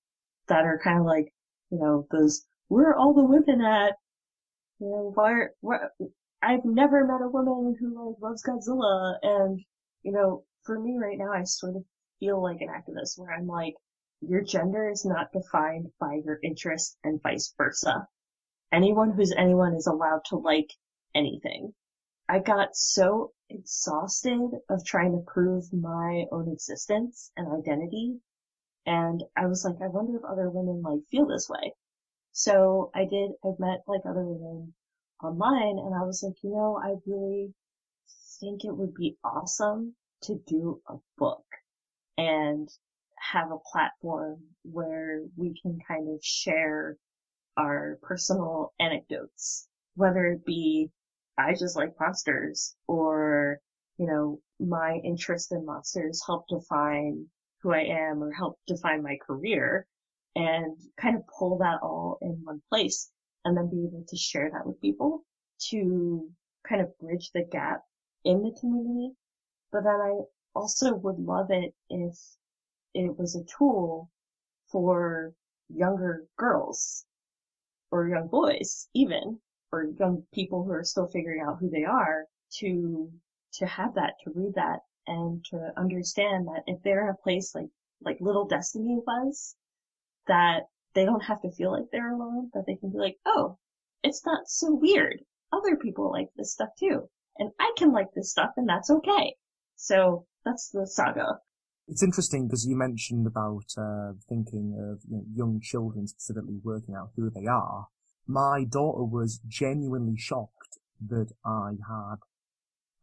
[0.49, 1.33] that are kind of like,
[1.71, 3.95] you know, those, where are all the women at?
[4.79, 5.79] You know, why, why,
[6.43, 9.61] I've never met a woman who like loves Godzilla and,
[10.03, 11.85] you know, for me right now, I sort of
[12.21, 13.75] feel like an activist where I'm like,
[14.21, 18.07] your gender is not defined by your interest and vice versa.
[18.73, 20.73] Anyone who's anyone is allowed to like
[21.15, 21.75] anything.
[22.29, 28.21] I got so exhausted of trying to prove my own existence and identity.
[28.87, 31.75] And I was like, I wonder if other women like feel this way.
[32.33, 34.75] So I did, I've met like other women
[35.23, 37.53] online and I was like, you know, I really
[38.41, 41.45] think it would be awesome to do a book
[42.17, 42.69] and
[43.19, 46.97] have a platform where we can kind of share
[47.57, 50.91] our personal anecdotes, whether it be
[51.39, 53.59] I just like monsters or,
[53.97, 57.27] you know, my interest in monsters help define
[57.63, 59.87] who I am or help define my career
[60.35, 63.11] and kind of pull that all in one place
[63.45, 65.25] and then be able to share that with people
[65.71, 66.31] to
[66.69, 67.83] kind of bridge the gap
[68.25, 69.15] in the community.
[69.73, 70.21] But then I
[70.55, 72.15] also would love it if
[72.95, 74.11] it was a tool
[74.71, 75.33] for
[75.69, 77.07] younger girls
[77.93, 79.39] or young boys even
[79.71, 83.09] or young people who are still figuring out who they are to
[83.53, 87.55] to have that to read that and to understand that if they're in a place
[87.55, 89.55] like like little destiny was
[90.27, 90.63] that
[90.95, 93.57] they don't have to feel like they're alone that they can be like oh
[94.03, 95.25] it's not so weird.
[95.53, 97.09] Other people like this stuff too.
[97.39, 99.37] And i can like this stuff and that's okay.
[99.77, 101.41] So that's the saga
[101.93, 106.95] it's interesting because you mentioned about uh, thinking of you know, young children specifically working
[106.95, 107.89] out who they are.
[108.27, 112.17] My daughter was genuinely shocked that I had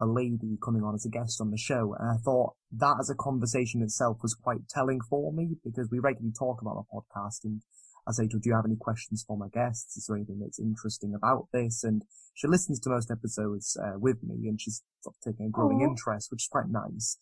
[0.01, 3.11] a lady coming on as a guest on the show, and I thought that as
[3.11, 7.43] a conversation itself was quite telling for me because we regularly talk about our podcast,
[7.43, 7.61] and
[8.07, 9.97] I say to her, "Do you have any questions for my guests?
[9.97, 14.23] Is there anything that's interesting about this?" And she listens to most episodes uh, with
[14.23, 15.89] me, and she's sort of taking a growing Aww.
[15.89, 17.17] interest, which is quite nice.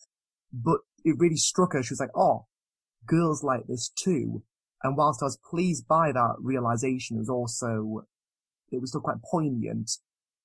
[0.52, 1.82] But it really struck her.
[1.82, 2.46] She was like, oh,
[3.06, 4.42] girls like this too.
[4.82, 8.06] And whilst I was pleased by that realization, it was also,
[8.70, 9.90] it was still quite poignant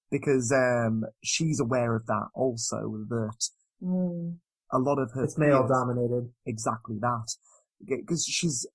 [0.09, 3.49] because, um, she's aware of that also, that
[3.81, 4.37] mm.
[4.71, 5.23] a lot of her.
[5.23, 6.31] It's male dominated.
[6.45, 7.35] Exactly that.
[7.85, 8.65] Because she's,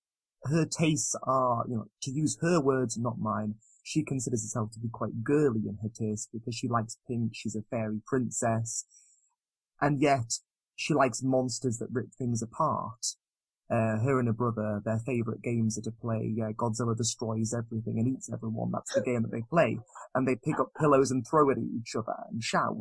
[0.44, 4.80] her tastes are, you know, to use her words, not mine, she considers herself to
[4.80, 8.84] be quite girly in her taste because she likes pink, she's a fairy princess.
[9.80, 10.40] And yet,
[10.78, 13.04] she likes monsters that rip things apart.
[13.68, 17.98] Uh, her and her brother, their favorite games are to play uh, Godzilla destroys everything
[17.98, 18.70] and eats everyone.
[18.72, 19.78] That's the game that they play.
[20.14, 22.76] And they pick up pillows and throw it at each other and shout.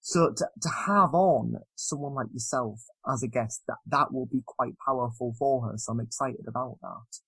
[0.00, 2.80] So to, to have on someone like yourself
[3.10, 5.78] as a guest, that, that will be quite powerful for her.
[5.78, 7.20] So I'm excited about that.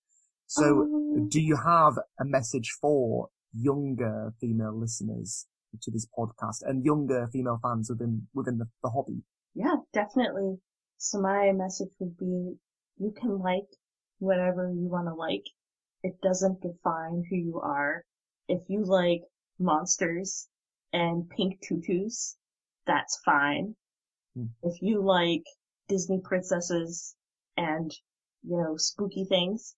[0.49, 5.47] So um, do you have a message for younger female listeners
[5.81, 9.23] to this podcast and younger female fans within, within the, the hobby?
[9.59, 10.61] Yeah, definitely.
[10.99, 12.61] So my message would be,
[12.97, 13.67] you can like
[14.21, 15.43] whatever you want to like.
[16.05, 18.05] It doesn't define who you are.
[18.47, 19.23] If you like
[19.59, 20.49] monsters
[20.93, 22.37] and pink tutus,
[22.87, 23.75] that's fine.
[24.37, 24.51] Mm.
[24.63, 25.43] If you like
[25.89, 27.17] Disney princesses
[27.57, 27.91] and,
[28.45, 29.75] you know, spooky things,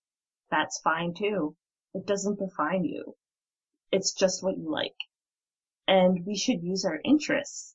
[0.50, 1.56] that's fine too.
[1.94, 3.16] It doesn't define you.
[3.90, 5.00] It's just what you like.
[5.88, 7.74] And we should use our interests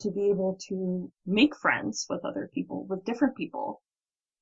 [0.00, 3.82] to be able to make friends with other people, with different people,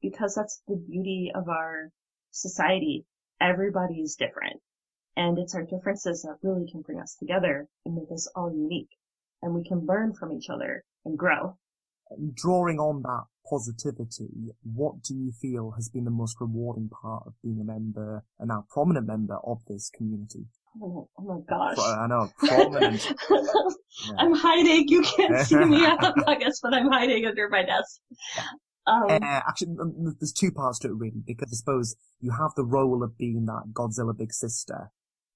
[0.01, 1.90] because that's the beauty of our
[2.31, 3.05] society.
[3.40, 4.61] Everybody is different.
[5.16, 8.90] And it's our differences that really can bring us together and make us all unique.
[9.42, 11.59] And we can learn from each other and grow.
[12.35, 17.34] Drawing on that positivity, what do you feel has been the most rewarding part of
[17.42, 20.46] being a member, a now prominent member of this community?
[20.82, 21.76] Oh, oh my gosh.
[21.76, 23.12] Pro- I know, prominent.
[24.18, 24.88] I'm hiding.
[24.88, 28.00] You can't see me on the podcast, but I'm hiding under my desk.
[28.87, 32.52] Um, Uh, actually, um, there's two parts to it really, because I suppose you have
[32.56, 34.90] the role of being that Godzilla big sister,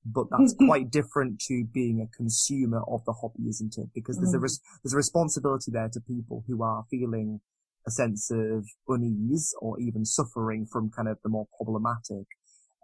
[0.07, 3.89] but that's quite different to being a consumer of the hobby, isn't it?
[3.95, 7.41] Because there's a res- there's a responsibility there to people who are feeling
[7.87, 12.27] a sense of unease or even suffering from kind of the more problematic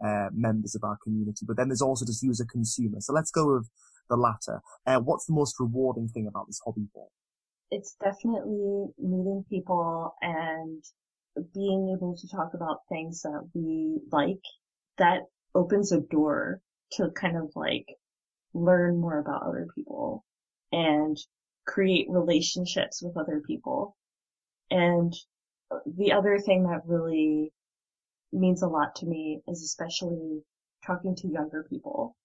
[0.04, 1.44] uh, members of our community.
[1.46, 2.98] But then there's also just a consumer.
[3.00, 3.68] So let's go with
[4.08, 4.60] the latter.
[4.86, 7.08] Uh, what's the most rewarding thing about this hobby for?
[7.70, 10.82] it's definitely meeting people and
[11.54, 14.42] being able to talk about things that we like.
[14.98, 15.22] That
[15.54, 16.60] opens a door
[16.92, 17.86] to kind of like
[18.54, 20.24] learn more about other people
[20.72, 21.16] and
[21.66, 23.96] create relationships with other people.
[24.70, 25.14] And
[25.86, 27.52] the other thing that really
[28.32, 30.42] means a lot to me is especially
[30.86, 32.16] talking to younger people,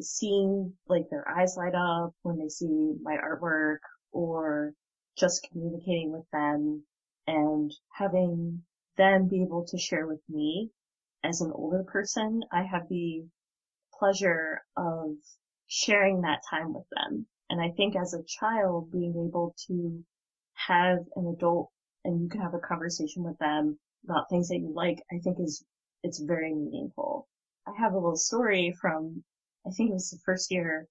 [0.00, 3.78] seeing like their eyes light up when they see my artwork
[4.12, 4.74] or
[5.16, 6.84] just communicating with them
[7.26, 8.62] and having
[8.96, 10.70] them be able to share with me
[11.24, 12.42] as an older person.
[12.52, 13.24] I have the
[13.98, 15.16] pleasure of
[15.66, 17.26] sharing that time with them.
[17.50, 20.04] And I think as a child, being able to
[20.54, 21.70] have an adult
[22.04, 25.38] and you can have a conversation with them about things that you like, I think
[25.40, 25.64] is,
[26.02, 27.28] it's very meaningful.
[27.66, 29.24] I have a little story from,
[29.66, 30.88] I think it was the first year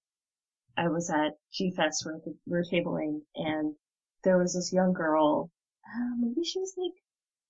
[0.76, 3.74] I was at G-Fest where we were tabling and
[4.22, 5.50] there was this young girl,
[5.84, 6.92] uh, maybe she was like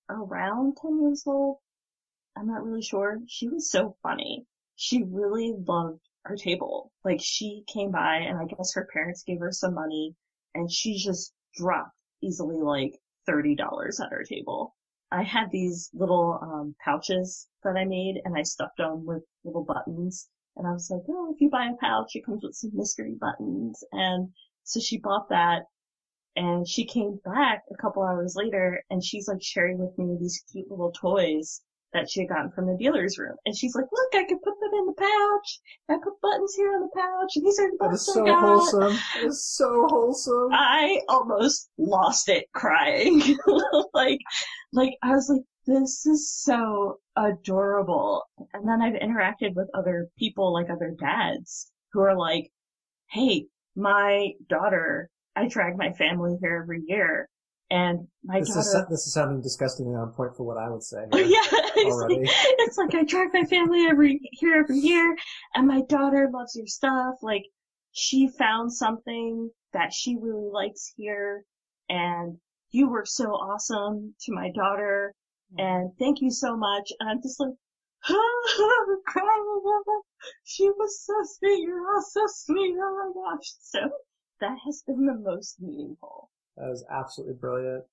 [0.09, 1.57] around 10 years old.
[2.35, 3.19] I'm not really sure.
[3.27, 4.45] She was so funny.
[4.75, 6.91] She really loved our table.
[7.03, 10.15] Like she came by and I guess her parents gave her some money
[10.55, 14.75] and she just dropped easily like $30 at our table.
[15.11, 19.63] I had these little um, pouches that I made and I stuffed them with little
[19.63, 20.29] buttons.
[20.55, 23.15] And I was like, oh, if you buy a pouch, it comes with some mystery
[23.19, 23.83] buttons.
[23.91, 24.29] And
[24.63, 25.63] so she bought that
[26.35, 30.43] and she came back a couple hours later and she's like sharing with me these
[30.51, 31.61] cute little toys
[31.93, 33.35] that she had gotten from the dealer's room.
[33.45, 35.59] And she's like, look, I can put them in the pouch.
[35.89, 37.31] I put buttons here on the pouch.
[37.35, 38.39] And these are the That buttons is so I got.
[38.39, 38.97] wholesome.
[39.21, 40.49] It is so wholesome.
[40.53, 43.21] I almost lost it crying.
[43.93, 44.19] like,
[44.71, 48.23] like I was like, this is so adorable.
[48.53, 52.51] And then I've interacted with other people, like other dads, who are like,
[53.11, 57.29] hey, my daughter, I drag my family here every year.
[57.71, 60.81] And my This daughter, is this is sounding disgustingly on point for what I would
[60.81, 61.05] say.
[61.13, 62.21] Here yeah, it's already.
[62.21, 65.15] like, it's like I drag my family every here every year,
[65.53, 67.15] and my daughter loves your stuff.
[67.21, 67.43] Like
[67.91, 71.45] she found something that she really likes here,
[71.89, 72.37] and
[72.71, 75.13] you were so awesome to my daughter,
[75.53, 75.59] mm-hmm.
[75.59, 76.91] and thank you so much.
[76.99, 77.53] And I'm just like.
[80.43, 81.61] She was so sweet.
[81.63, 82.75] You're all so sweet.
[82.77, 83.53] Oh my gosh.
[83.61, 83.79] So
[84.39, 86.29] that has been the most meaningful.
[86.59, 87.83] That is absolutely brilliant.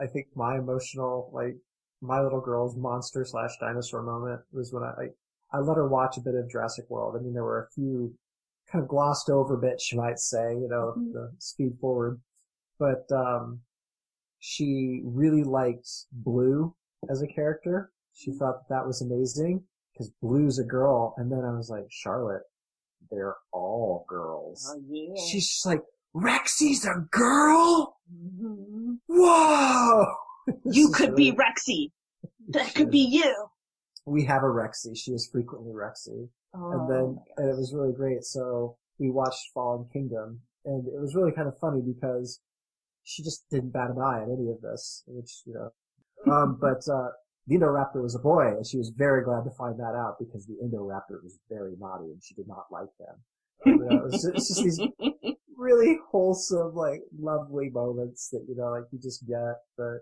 [0.00, 1.56] I think my emotional, like,
[2.02, 5.14] my little girl's monster slash dinosaur moment was when I, like,
[5.52, 7.16] I let her watch a bit of Jurassic World.
[7.16, 8.14] I mean, there were a few
[8.70, 11.12] kind of glossed over bits, you might say, you know, Mhm.
[11.12, 12.20] the speed forward.
[12.78, 13.62] But, um,
[14.38, 16.74] she really liked Blue
[17.08, 17.92] as a character.
[18.12, 21.14] She thought that, that was amazing because Blue's a girl.
[21.16, 22.42] And then I was like, Charlotte,
[23.10, 24.68] they're all girls.
[24.68, 25.14] Oh yeah.
[25.14, 25.82] She's just like,
[26.14, 27.96] Rexy's a girl?
[28.12, 28.98] Mhm.
[29.06, 30.06] Whoa!
[30.64, 31.90] You is could be Rexy.
[32.50, 33.48] That could be you.
[34.04, 34.96] We have a Rexy.
[34.96, 36.28] She is frequently Rexy.
[36.54, 38.22] Oh, and then and it was really great.
[38.22, 42.40] So we watched Fallen Kingdom, and it was really kind of funny because
[43.02, 45.70] she just didn't bat an eye at any of this, which you know.
[46.32, 47.10] Um, but uh,
[47.46, 50.46] the Indoraptor was a boy, and she was very glad to find that out because
[50.46, 53.16] the Indoraptor was very naughty and she did not like them.
[53.64, 54.78] You know, it was just, it's just these
[55.56, 59.56] really wholesome, like lovely moments that you know, like you just get.
[59.76, 59.98] But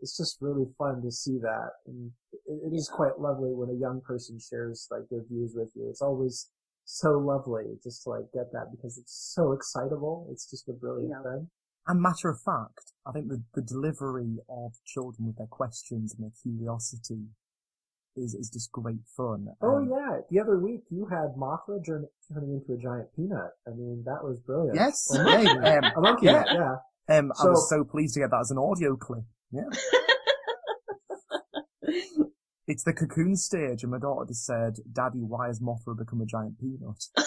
[0.00, 2.10] it's just really fun to see that, and
[2.46, 5.88] it, it is quite lovely when a young person shares like their views with you.
[5.88, 6.50] It's always
[6.84, 10.28] so lovely just to like get that because it's so excitable.
[10.32, 11.22] It's just a brilliant Yeah.
[11.22, 11.50] thing.
[11.86, 16.24] And matter of fact, I think the, the delivery of children with their questions and
[16.24, 17.26] their curiosity
[18.16, 19.46] is, is just great fun.
[19.62, 23.52] Oh Um, yeah, the other week you had Mothra turn, turning into a giant peanut.
[23.66, 24.76] I mean, that was brilliant.
[24.76, 25.68] Yes, Or yeah, monkey.
[25.68, 26.44] um, a monkey, yeah.
[26.52, 26.74] yeah.
[27.18, 29.24] Um, I was So- so pleased to get that as an audio clip.
[29.52, 29.62] Yeah.
[32.66, 36.24] It's the cocoon stage, and my daughter just said, "Daddy, why has Mothra become a
[36.26, 37.02] giant peanut?"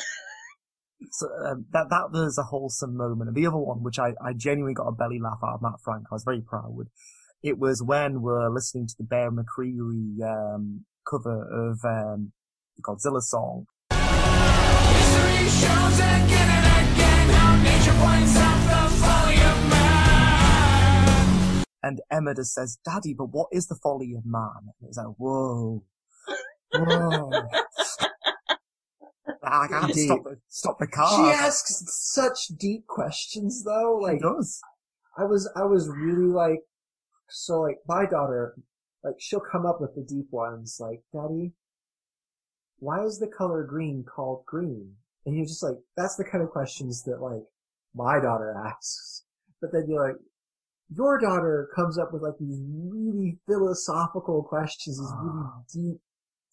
[1.12, 3.28] so um, that that was a wholesome moment.
[3.28, 5.82] And the other one, which I, I genuinely got a belly laugh out of Matt
[5.84, 6.88] Frank, I was very proud.
[7.44, 12.32] It was when we're listening to the Bear McCreary um, cover of um,
[12.78, 13.68] the Godzilla song.
[21.86, 24.72] And Emma just says, Daddy, but what is the folly of man?
[24.80, 25.84] And it's like, whoa.
[26.74, 27.32] Whoa.
[29.44, 30.06] I can't Deep.
[30.06, 31.10] stop the, stop the car.
[31.10, 34.00] She asks such deep questions though.
[34.00, 34.62] She Like does.
[35.18, 36.62] I was, I was really like,
[37.34, 38.56] so like my daughter,
[39.04, 41.52] like she'll come up with the deep ones, like, Daddy,
[42.80, 44.94] why is the color green called green?
[45.26, 47.44] And you're just like, that's the kind of questions that like
[47.96, 49.24] my daughter asks.
[49.62, 50.18] But then you're like,
[50.96, 56.02] your daughter comes up with like these really philosophical questions, these really deep.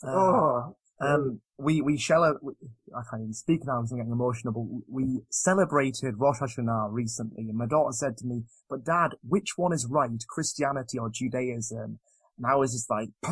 [0.02, 4.92] Uh, Oh, Um, we, we shall, I can't even speak now, I'm getting emotional, but
[4.92, 9.72] we celebrated Rosh Hashanah recently, and my daughter said to me, but dad, which one
[9.72, 11.98] is right, Christianity or Judaism?
[12.36, 13.08] And I was just like,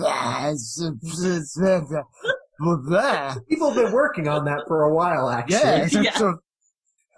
[3.49, 6.03] people have been working on that for a while, actually.
[6.05, 6.17] Yeah.
[6.17, 6.39] So,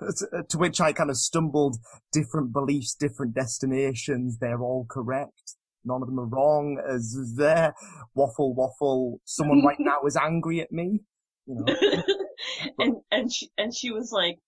[0.00, 1.76] to, to which I kind of stumbled
[2.12, 4.38] different beliefs, different destinations.
[4.38, 5.56] They're all correct.
[5.84, 6.80] None of them are wrong.
[6.88, 7.74] As there,
[8.14, 9.20] waffle, waffle.
[9.24, 11.00] Someone right now is angry at me.
[11.46, 11.74] You know.
[12.78, 14.38] and and she and she was like,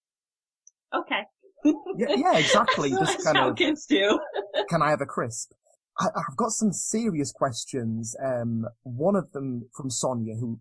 [0.94, 1.22] okay.
[1.96, 2.90] Yeah, yeah, exactly.
[2.98, 3.56] Just kind of.
[3.56, 4.18] kids do.
[4.68, 5.52] Can I have a crisp?
[5.98, 8.16] I, I've got some serious questions.
[8.22, 10.60] Um, one of them from Sonia, who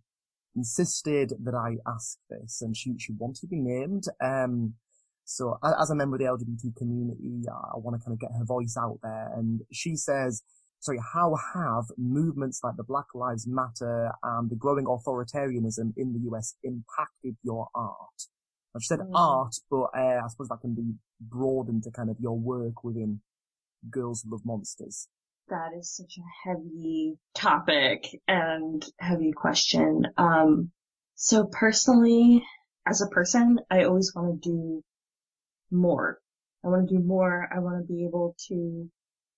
[0.56, 4.06] insisted that I ask this, and she she wanted to be named.
[4.24, 4.76] Um,
[5.24, 8.44] so as a member of the LGBT community, I want to kind of get her
[8.46, 9.32] voice out there.
[9.36, 10.44] And she says,
[10.82, 16.20] sorry, how have movements like the Black Lives Matter and the growing authoritarianism in the
[16.32, 18.20] US impacted your art?
[18.80, 19.12] She said Mm.
[19.16, 23.22] art, but uh, I suppose that can be broadened to kind of your work within
[23.90, 25.08] Girls Who Love Monsters.
[25.50, 30.08] That is such a heavy topic and heavy question.
[30.18, 30.72] Um,
[31.16, 32.44] so personally,
[32.88, 34.84] as a person, I always want to do
[35.72, 36.20] more.
[36.64, 37.50] I want to do more.
[37.54, 38.90] I want to be able to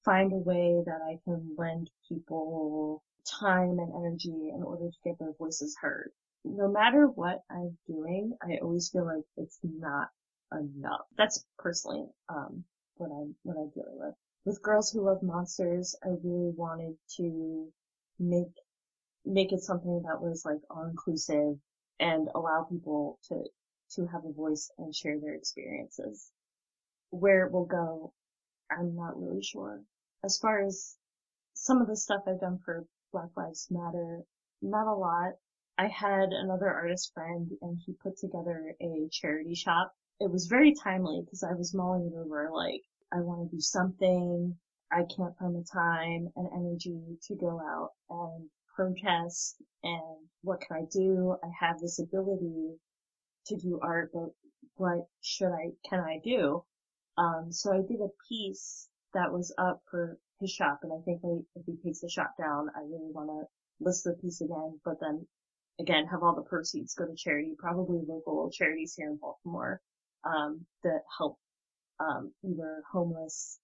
[0.05, 3.03] find a way that I can lend people
[3.39, 6.11] time and energy in order to get their voices heard.
[6.43, 10.09] No matter what I'm doing, I always feel like it's not
[10.51, 11.01] enough.
[11.17, 12.63] That's personally, um,
[12.95, 17.71] what I'm, what I'm dealing with with Girls Who Love Monsters, I really wanted to
[18.19, 18.51] make
[19.25, 21.57] make it something that was like all inclusive
[21.99, 23.43] and allow people to
[23.95, 26.29] to have a voice and share their experiences.
[27.09, 28.11] Where it will go,
[28.71, 29.81] I'm not really sure.
[30.25, 30.97] As far as
[31.53, 34.23] some of the stuff I've done for Black Lives Matter,
[34.61, 35.33] not a lot.
[35.77, 39.93] I had another artist friend and he put together a charity shop.
[40.21, 43.59] It was very timely because I was mulling it over like, I want to do
[43.59, 44.57] something.
[44.91, 50.77] I can't find the time and energy to go out and protest and what can
[50.77, 51.35] I do?
[51.43, 52.79] I have this ability
[53.47, 54.29] to do art, but
[54.75, 56.63] what should I, can I do?
[57.17, 61.21] Um, so I did a piece that was up for his shop and I think
[61.55, 63.47] if he takes the shop down, I really want to
[63.83, 65.25] list the piece again, but then
[65.79, 69.81] again, have all the proceeds go to charity, probably local charities here in Baltimore,
[70.23, 71.37] um, that help
[71.99, 73.59] um, either homeless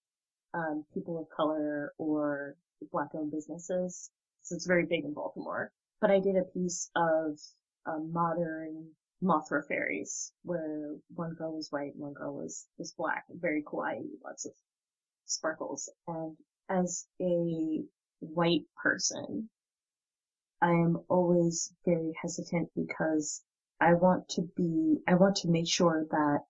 [0.54, 2.56] um, people of color or
[2.92, 4.10] black-owned businesses.
[4.42, 5.70] So it's very big in Baltimore.
[6.00, 7.38] But I did a piece of
[7.86, 8.88] um, modern
[9.22, 13.24] Mothra fairies, where one girl was white, and one girl was was black.
[13.30, 14.52] Very kawaii, lots of
[15.30, 15.88] sparkles.
[16.06, 16.36] And
[16.68, 17.82] as a
[18.20, 19.48] white person,
[20.62, 23.42] I am always very hesitant because
[23.80, 26.40] I want to be, I want to make sure that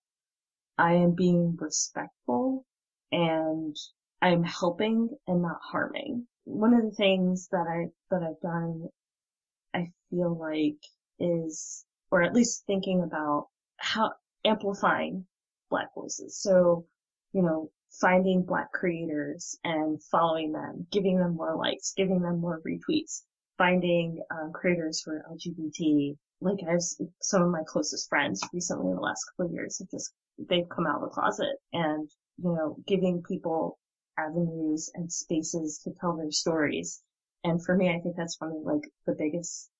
[0.78, 2.64] I am being respectful
[3.12, 3.76] and
[4.20, 6.26] I'm helping and not harming.
[6.44, 8.88] One of the things that I, that I've done,
[9.74, 10.82] I feel like
[11.18, 14.12] is, or at least thinking about how
[14.44, 15.26] amplifying
[15.70, 16.40] black voices.
[16.40, 16.86] So,
[17.32, 22.60] you know, finding black creators and following them, giving them more likes, giving them more
[22.66, 23.22] retweets,
[23.58, 26.16] finding um, creators for LGBT.
[26.40, 26.80] Like I've
[27.20, 30.68] some of my closest friends recently in the last couple of years have just they've
[30.68, 33.78] come out of the closet and you know giving people
[34.16, 37.02] avenues and spaces to tell their stories.
[37.44, 39.70] And for me, I think that's one of like the biggest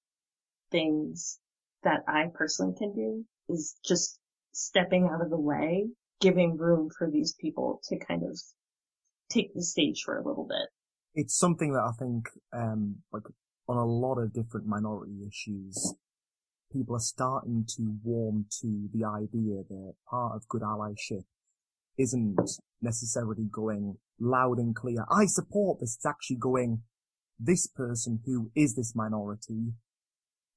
[0.71, 1.39] things
[1.83, 4.19] that I personally can do is just
[4.53, 5.89] stepping out of the way,
[6.21, 8.39] giving room for these people to kind of
[9.31, 10.69] take the stage for a little bit.
[11.15, 13.23] It's something that I think, um, like
[13.69, 15.95] on a lot of different minority issues,
[16.73, 21.25] people are starting to warm to the idea that part of good allyship
[21.99, 22.39] isn't
[22.81, 25.97] necessarily going loud and clear, I support this.
[25.97, 26.83] It's actually going,
[27.39, 29.73] this person who is this minority,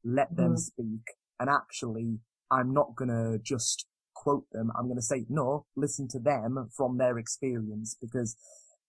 [0.03, 0.59] let them Mhm.
[0.59, 1.17] speak.
[1.39, 2.19] And actually,
[2.51, 3.87] I'm not gonna just
[4.23, 4.71] quote them.
[4.77, 8.37] I'm gonna say, no, listen to them from their experience because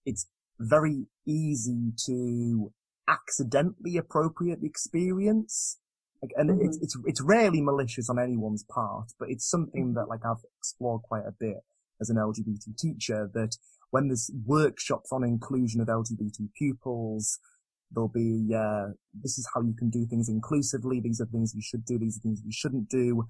[0.06, 0.26] it's
[0.60, 2.72] very easy to
[3.08, 5.78] accidentally appropriate the experience.
[6.22, 10.24] Like, and it's, it's, it's rarely malicious on anyone's part, but it's something that like
[10.24, 11.58] I've explored quite a bit
[12.00, 13.56] as an LGBT teacher that
[13.90, 17.38] when there's workshops on inclusion of LGBT pupils,
[17.90, 21.00] there'll be, uh, this is how you can do things inclusively.
[21.00, 21.98] These are things you should do.
[21.98, 23.26] These are things you shouldn't do.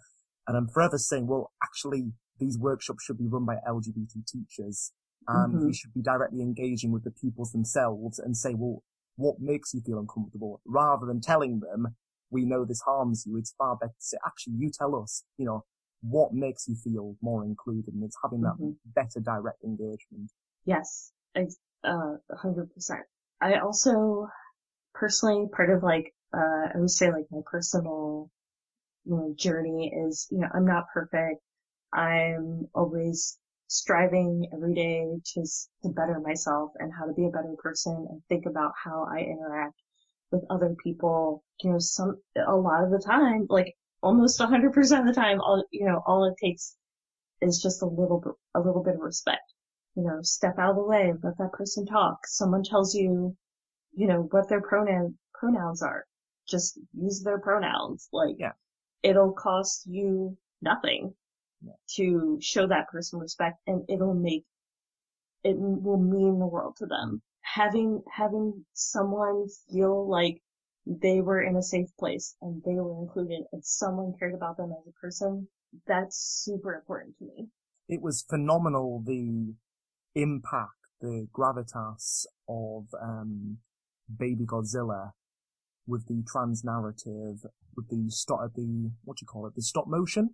[0.46, 4.92] And I'm forever saying, well, actually, these workshops should be run by LGBT teachers
[5.26, 5.66] and Mhm.
[5.66, 8.82] we should be directly engaging with the pupils themselves and say, well,
[9.16, 10.60] what makes you feel uncomfortable?
[10.66, 11.96] Rather than telling them,
[12.30, 15.46] we know this harms you, it's far better to say, actually, you tell us, you
[15.46, 15.64] know,
[16.02, 18.76] what makes you feel more included and it's having that Mhm.
[18.84, 20.30] better direct engagement.
[20.66, 23.06] Yes, ex- uh, a hundred percent.
[23.40, 24.28] I also
[24.94, 28.30] personally part of like uh I would say like my personal
[29.04, 31.40] you know journey is you know I'm not perfect.
[31.92, 33.38] I'm always
[33.68, 35.46] striving every day to
[35.82, 39.20] to better myself and how to be a better person and think about how I
[39.20, 39.74] interact
[40.30, 41.44] with other people.
[41.62, 45.20] You know, some a lot of the time, like almost a hundred percent of the
[45.20, 46.76] time, all you know, all it takes
[47.40, 49.42] is just a little bit a little bit of respect
[49.96, 52.26] you know, step out of the way, let that person talk.
[52.26, 53.36] Someone tells you,
[53.94, 56.06] you know, what their pronoun pronouns are.
[56.48, 58.08] Just use their pronouns.
[58.12, 58.52] Like, Yeah.
[59.04, 61.14] It'll cost you nothing
[61.60, 61.72] Yeah.
[61.96, 64.44] to show that person respect and it'll make,
[65.44, 67.22] it will mean the world to them.
[67.42, 70.42] Having, having someone feel like
[70.86, 74.72] they were in a safe place and they were included and someone cared about them
[74.72, 75.48] as a person,
[75.86, 77.48] that's super important to me.
[77.88, 79.54] it was phenomenal the
[80.14, 83.58] impact, the gravitas of um,
[84.18, 85.12] Baby Godzilla
[85.86, 87.44] with the trans narrative,
[87.76, 90.30] with the stop, the what do you call it, the stop motion.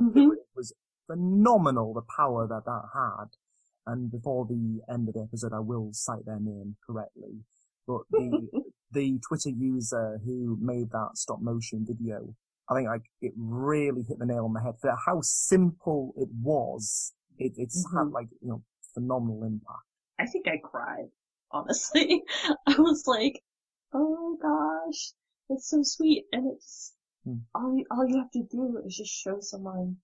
[0.00, 0.18] Mm-hmm.
[0.32, 0.72] It was
[1.06, 3.26] phenomenal the power that that had.
[3.86, 7.40] And before the end of the episode, I will cite their name correctly.
[7.86, 8.48] But the
[8.92, 12.34] the Twitter user who made that stop motion video,
[12.70, 16.28] I think like it really hit the nail on the head for how simple it
[16.40, 17.12] was.
[17.38, 18.12] It, it's had Mhm.
[18.12, 18.62] like you know
[18.94, 19.86] phenomenal impact.
[20.18, 21.08] I think I cried,
[21.50, 22.22] honestly.
[22.66, 23.42] I was like,
[23.92, 25.12] oh gosh,
[25.48, 26.24] it's so sweet.
[26.32, 27.36] And it's, Hmm.
[27.54, 29.98] all you, all you have to do is just show someone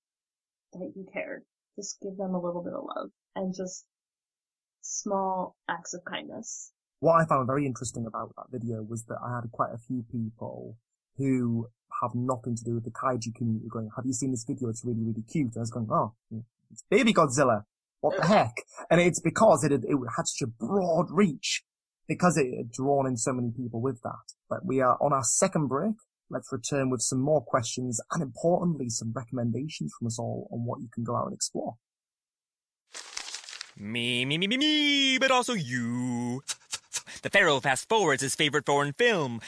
[0.72, 1.42] that you cared.
[1.74, 3.86] Just give them a little bit of love and just
[4.82, 6.72] small acts of kindness.
[7.00, 10.04] What I found very interesting about that video was that I had quite a few
[10.10, 10.76] people
[11.16, 11.68] who
[12.02, 14.68] have nothing to do with the kaiju community going, have you seen this video?
[14.68, 15.54] It's really, really cute.
[15.54, 16.14] And I was going, oh,
[16.70, 17.64] it's baby Godzilla.
[18.00, 18.54] What the heck?
[18.90, 21.64] And it's because it had, it had such a broad reach
[22.08, 24.34] because it had drawn in so many people with that.
[24.48, 25.94] But we are on our second break.
[26.30, 30.80] Let's return with some more questions and importantly, some recommendations from us all on what
[30.80, 31.74] you can go out and explore.
[33.76, 36.42] Me, me, me, me, me, but also you.
[37.22, 39.40] The Pharaoh fast forwards his favorite foreign film,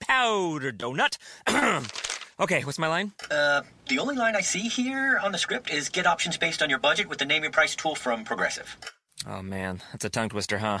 [0.00, 1.18] Powder Donut.
[2.40, 3.12] okay, what's my line?
[3.30, 6.70] Uh, the only line I see here on the script is get options based on
[6.70, 8.76] your budget with the name your price tool from Progressive.
[9.26, 10.80] Oh man, that's a tongue twister, huh?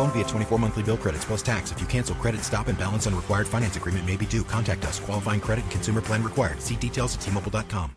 [0.00, 1.72] Phone via 24 monthly bill credits plus tax.
[1.72, 4.42] If you cancel credit, stop and balance on required finance agreement may be due.
[4.44, 4.98] Contact us.
[4.98, 6.62] Qualifying credit and consumer plan required.
[6.62, 7.96] See details at tmobile.com.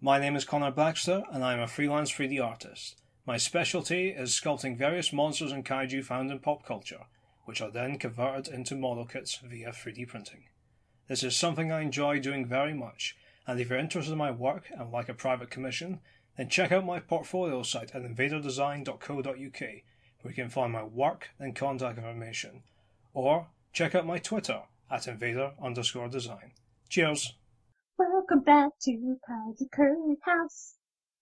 [0.00, 3.00] My name is Connor Baxter, and I am a freelance 3D artist.
[3.26, 7.06] My specialty is sculpting various monsters and kaiju found in pop culture,
[7.46, 10.44] which are then converted into model kits via 3D printing.
[11.08, 14.66] This is something I enjoy doing very much, and if you're interested in my work
[14.70, 15.98] and like a private commission,
[16.36, 19.82] then check out my portfolio site at invaderdesign.co.uk,
[20.26, 22.64] where you can find my work and contact information,
[23.14, 26.50] or check out my Twitter at invader underscore design.
[26.88, 27.34] Cheers!
[27.96, 30.74] Welcome back to Kaiju Curry House.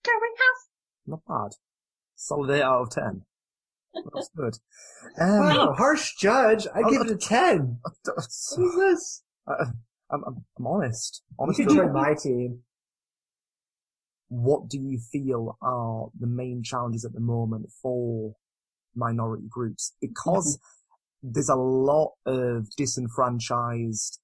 [0.04, 0.68] Curry House.
[1.06, 1.50] Not bad.
[2.16, 3.22] Solid 8 out of 10.
[4.14, 4.54] That's good.
[5.18, 6.66] Wow, Um, harsh judge.
[6.74, 7.80] I give it a 10.
[8.06, 9.22] What is this?
[9.46, 9.52] I,
[10.10, 11.22] I'm, I'm, I'm honest.
[11.46, 12.60] You should join my team.
[14.28, 18.34] what do you feel are the main challenges at the moment for
[18.96, 19.94] minority groups?
[20.00, 21.30] Because mm-hmm.
[21.32, 24.20] there's a lot of disenfranchised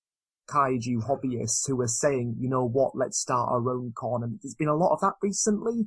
[0.49, 4.23] kaiju hobbyists who are saying, you know what, let's start our own con.
[4.23, 5.87] And there's been a lot of that recently.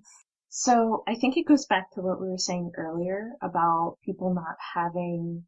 [0.49, 4.55] So I think it goes back to what we were saying earlier about people not
[4.75, 5.45] having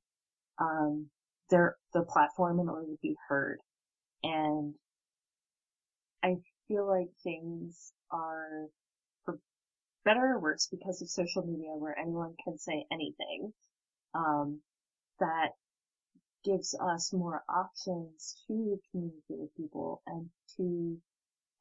[0.59, 1.09] um,
[1.49, 3.59] their the platform in order to be heard.
[4.23, 4.73] And
[6.23, 8.67] I feel like things are
[10.05, 13.53] better or worse because of social media where anyone can say anything.
[14.13, 14.61] Um,
[15.19, 15.49] that
[16.45, 20.97] gives us more options to communicate with people and to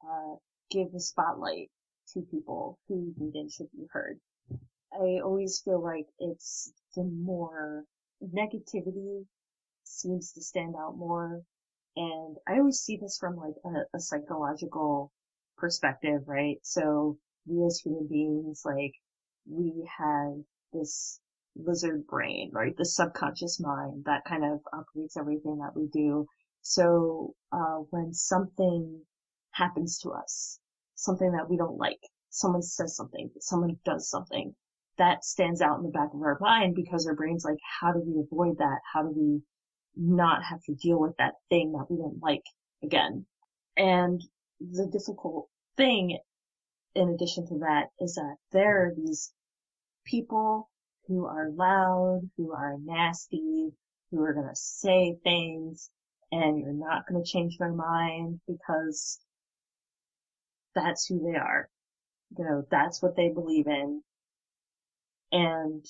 [0.03, 0.35] uh,
[0.71, 1.69] give a spotlight
[2.13, 4.19] to people who need and should be heard.
[4.93, 7.83] I always feel like it's the more
[8.23, 9.25] negativity
[9.83, 11.41] seems to stand out more.
[11.97, 15.11] And I always see this from like a, a psychological
[15.57, 16.57] perspective, right?
[16.61, 18.93] So we as human beings, like,
[19.49, 20.33] we have
[20.73, 21.19] this
[21.55, 22.75] lizard brain, right?
[22.75, 26.25] The subconscious mind that kind of operates everything that we do.
[26.61, 29.01] So, uh, when something
[29.51, 30.59] happens to us,
[30.95, 34.55] something that we don't like, someone says something, someone does something,
[34.97, 38.01] that stands out in the back of our mind because our brain's like, how do
[38.05, 38.79] we avoid that?
[38.93, 39.41] How do we
[39.95, 42.43] not have to deal with that thing that we didn't like
[42.83, 43.25] again?
[43.77, 44.21] And
[44.59, 46.17] the difficult thing
[46.95, 49.31] in addition to that is that there are these
[50.05, 50.69] people
[51.07, 53.71] who are loud, who are nasty,
[54.11, 55.89] who are going to say things,
[56.31, 59.19] and you're not going to change their mind because
[60.73, 61.69] that's who they are.
[62.37, 64.01] You know, that's what they believe in.
[65.31, 65.85] And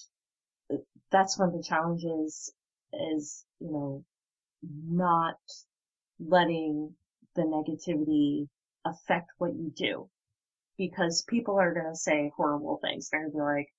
[1.11, 2.51] that's one of the challenges
[2.93, 4.03] is, you know,
[4.87, 5.37] not
[6.19, 6.93] letting
[7.35, 8.47] the negativity
[8.85, 10.09] affect what you do.
[10.77, 13.09] Because people are going to say horrible things.
[13.09, 13.73] They're going to be like,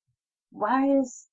[0.51, 1.27] why is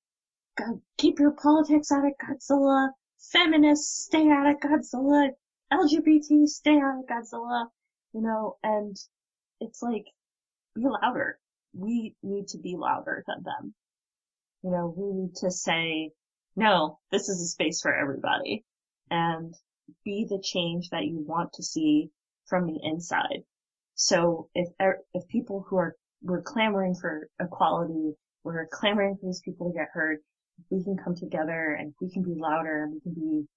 [0.58, 2.90] God, keep your politics out of Godzilla,
[3.32, 5.30] feminists stay out of Godzilla,
[5.72, 7.68] LGBT stay out of Godzilla,
[8.14, 8.96] you know, and
[9.60, 10.06] it's like,
[10.76, 11.40] be louder.
[11.74, 13.74] We need to be louder than them.
[14.64, 16.12] You know, we need to say,
[16.56, 18.64] no, this is a space for everybody
[19.10, 19.54] and
[20.06, 22.12] be the change that you want to see
[22.46, 23.44] from the inside.
[23.96, 29.42] So if, er, if people who are, were clamoring for equality we're clamoring for these
[29.42, 30.20] people to get heard.
[30.70, 33.48] We can come together and we can be louder and we can be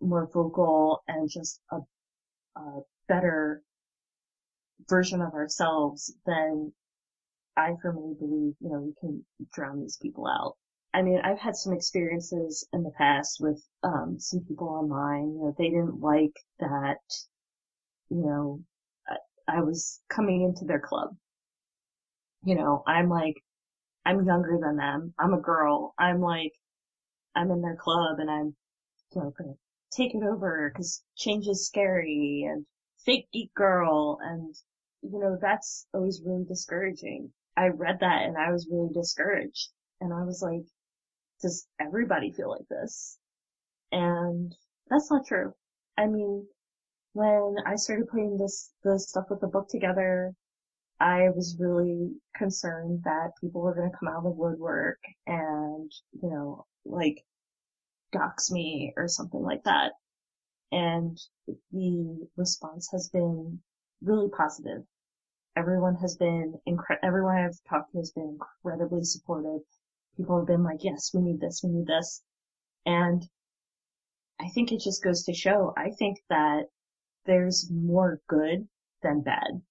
[0.00, 1.78] more vocal and just a,
[2.56, 3.62] a better
[4.88, 6.72] version of ourselves, then
[7.56, 10.56] I firmly believe, you know, we can drown these people out.
[10.94, 15.34] I mean, I've had some experiences in the past with um, some people online.
[15.34, 16.98] You know, they didn't like that.
[18.08, 18.60] You know,
[19.56, 21.10] I, was coming into their club.
[22.44, 23.42] You know, I'm like
[24.04, 25.14] I'm younger than them.
[25.18, 25.94] I'm a girl.
[25.98, 26.52] I'm like,
[27.34, 28.56] I'm in their club and I'm,
[29.14, 29.54] you know, gonna
[29.92, 32.64] take it over because change is scary and
[33.04, 34.54] fake geek girl and,
[35.02, 37.32] you know, that's always really discouraging.
[37.56, 39.70] I read that and I was really discouraged
[40.00, 40.64] and I was like,
[41.42, 43.18] does everybody feel like this?
[43.92, 44.54] And
[44.88, 45.52] that's not true.
[45.98, 46.46] I mean,
[47.12, 50.32] when I started putting this, the stuff with the book together,
[51.00, 55.90] I was really concerned that people were going to come out of the woodwork and,
[56.22, 57.24] you know, like
[58.12, 59.92] dox me or something like that.
[60.72, 61.18] And
[61.72, 63.60] the response has been
[64.02, 64.82] really positive.
[65.56, 69.62] Everyone has been incre- everyone I've talked to has been incredibly supportive.
[70.16, 72.22] People have been like, yes, we need this, we need this.
[72.86, 73.28] And
[74.40, 76.66] I think it just goes to show, I think that
[77.26, 78.68] there's more good
[79.02, 79.62] than bad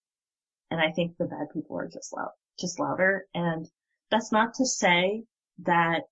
[0.71, 3.25] and I think the bad people are just loud, just louder.
[3.33, 3.67] And
[4.11, 5.23] that's not to say
[5.59, 6.03] that,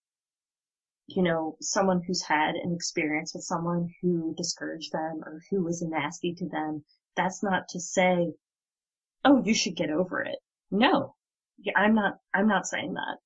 [1.06, 5.82] you know, someone who's had an experience with someone who discouraged them or who was
[5.82, 6.84] nasty to them,
[7.16, 8.34] that's not to say,
[9.24, 10.40] oh, you should get over it.
[10.72, 11.16] No,
[11.76, 13.18] I'm not, I'm not saying that.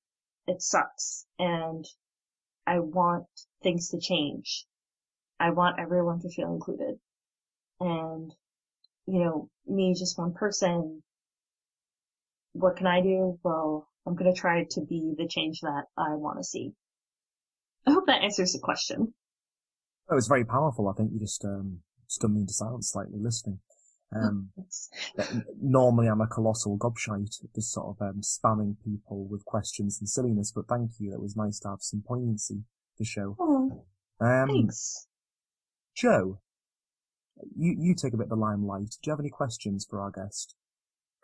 [0.46, 1.26] It sucks.
[1.38, 1.86] And
[2.66, 3.26] I want
[3.62, 4.66] things to change.
[5.40, 7.00] I want everyone to feel included.
[7.82, 8.32] And,
[9.06, 11.02] you know, me, just one person,
[12.52, 13.38] what can I do?
[13.42, 16.72] Well, I'm going to try to be the change that I want to see.
[17.86, 19.14] I hope that answers the question.
[20.08, 20.88] Oh, was very powerful.
[20.88, 23.58] I think you just um, stunned me into silence slightly listening.
[24.14, 24.50] Um,
[25.60, 30.52] normally I'm a colossal gobshite, just sort of um, spamming people with questions and silliness,
[30.54, 31.12] but thank you.
[31.14, 32.64] It was nice to have some poignancy
[32.98, 33.36] to show.
[33.40, 33.84] Oh,
[34.20, 35.06] um, thanks.
[35.96, 36.40] Joe,
[37.56, 38.90] you, you take a bit of the limelight.
[39.02, 40.54] Do you have any questions for our guest?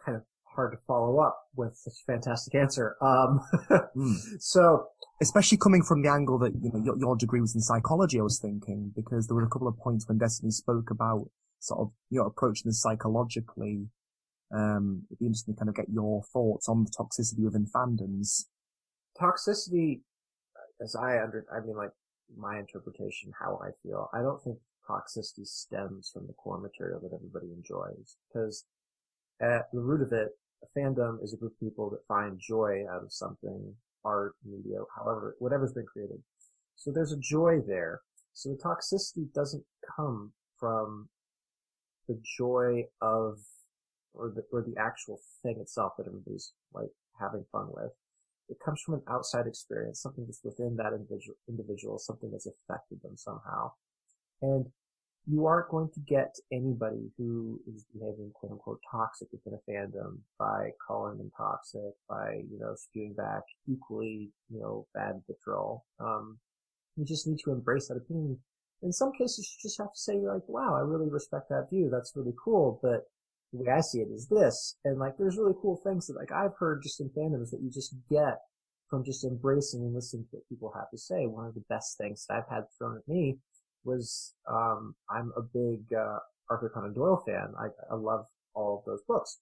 [0.04, 0.22] Kind of
[0.54, 2.96] hard to follow up with such a fantastic answer.
[3.00, 3.40] Um,
[3.96, 4.14] Mm.
[4.38, 4.86] so
[5.20, 8.22] especially coming from the angle that you know your, your degree was in psychology, I
[8.22, 11.28] was thinking because there were a couple of points when Destiny spoke about
[11.60, 13.88] sort of you know approaching this psychologically.
[14.54, 18.44] Um, it'd be interesting to kind of get your thoughts on the toxicity within fandoms.
[19.20, 20.00] toxicity,
[20.82, 21.90] as I under, I mean, like
[22.36, 24.08] my interpretation, how I feel.
[24.14, 28.64] I don't think toxicity stems from the core material that everybody enjoys, because
[29.40, 30.28] at the root of it,
[30.62, 33.74] a fandom is a group of people that find joy out of something,
[34.04, 36.22] art, media, however, whatever's been created.
[36.76, 38.00] So there's a joy there.
[38.32, 39.64] So the toxicity doesn't
[39.96, 41.08] come from
[42.08, 43.38] the joy of,
[44.14, 47.92] or the, or the actual thing itself that everybody's like having fun with.
[48.48, 53.02] It comes from an outside experience, something that's within that individual, individual, something that's affected
[53.02, 53.72] them somehow.
[54.42, 54.66] And
[55.30, 60.18] you aren't going to get anybody who is behaving quote unquote toxic within a fandom
[60.38, 65.84] by calling them toxic, by, you know, spewing back equally, you know, bad vitriol.
[66.00, 66.38] Um,
[66.96, 68.38] you just need to embrace that opinion.
[68.82, 71.90] In some cases, you just have to say, like, wow, I really respect that view.
[71.92, 72.78] That's really cool.
[72.82, 73.02] But
[73.52, 74.76] the way I see it is this.
[74.84, 77.70] And like, there's really cool things that like I've heard just in fandoms that you
[77.70, 78.38] just get
[78.88, 81.26] from just embracing and listening to what people have to say.
[81.26, 83.36] One of the best things that I've had thrown at me
[83.84, 86.18] was, um, I'm a big, uh,
[86.50, 87.52] Arthur Conan Doyle fan.
[87.58, 89.38] I, I love all of those books.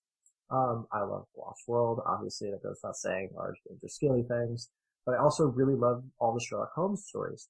[0.50, 2.00] Um, I love Lost World.
[2.06, 4.70] Obviously, that goes without saying, large, dangerous, scaly things.
[5.04, 7.48] But I also really love all the Sherlock Holmes stories.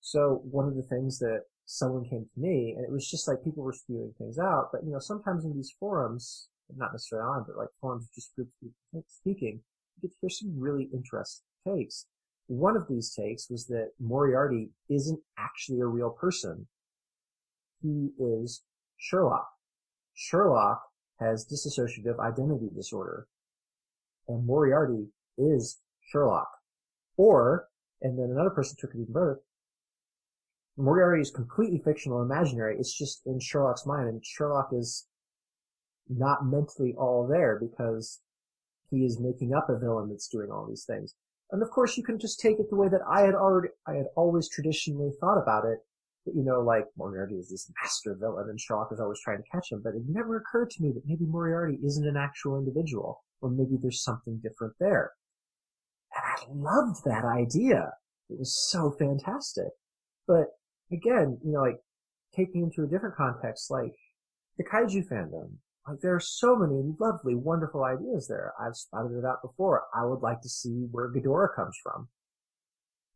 [0.00, 3.44] So one of the things that someone came to me, and it was just like
[3.44, 7.44] people were spewing things out, but you know, sometimes in these forums, not necessarily on,
[7.46, 8.54] but like forums, just groups
[9.06, 9.60] speaking,
[9.96, 12.06] you get to hear some really interesting takes.
[12.50, 16.66] One of these takes was that Moriarty isn't actually a real person.
[17.80, 18.64] He is
[18.96, 19.46] Sherlock.
[20.14, 20.82] Sherlock
[21.20, 23.28] has dissociative identity disorder.
[24.26, 25.78] And Moriarty is
[26.10, 26.48] Sherlock.
[27.16, 27.68] Or,
[28.02, 29.42] and then another person took it even further,
[30.76, 32.76] Moriarty is completely fictional imaginary.
[32.80, 35.06] It's just in Sherlock's mind, and Sherlock is
[36.08, 38.22] not mentally all there because
[38.90, 41.14] he is making up a villain that's doing all these things.
[41.52, 43.94] And of course, you can just take it the way that I had already, I
[43.94, 45.78] had always traditionally thought about it.
[46.26, 49.48] That, you know, like Moriarty is this master villain, and Sherlock is always trying to
[49.50, 49.80] catch him.
[49.82, 53.78] But it never occurred to me that maybe Moriarty isn't an actual individual, or maybe
[53.80, 55.12] there's something different there.
[56.14, 57.92] And I loved that idea.
[58.28, 59.68] It was so fantastic.
[60.26, 60.46] But
[60.92, 61.80] again, you know, like
[62.36, 63.94] taking into a different context, like
[64.58, 65.54] the kaiju fandom,
[65.90, 68.52] like there are so many lovely, wonderful ideas there.
[68.60, 69.84] I've spotted it out before.
[69.94, 72.08] I would like to see where Ghidorah comes from.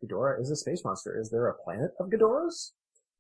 [0.03, 1.19] Ghidorah is a space monster.
[1.19, 2.73] Is there a planet of Ghidorahs?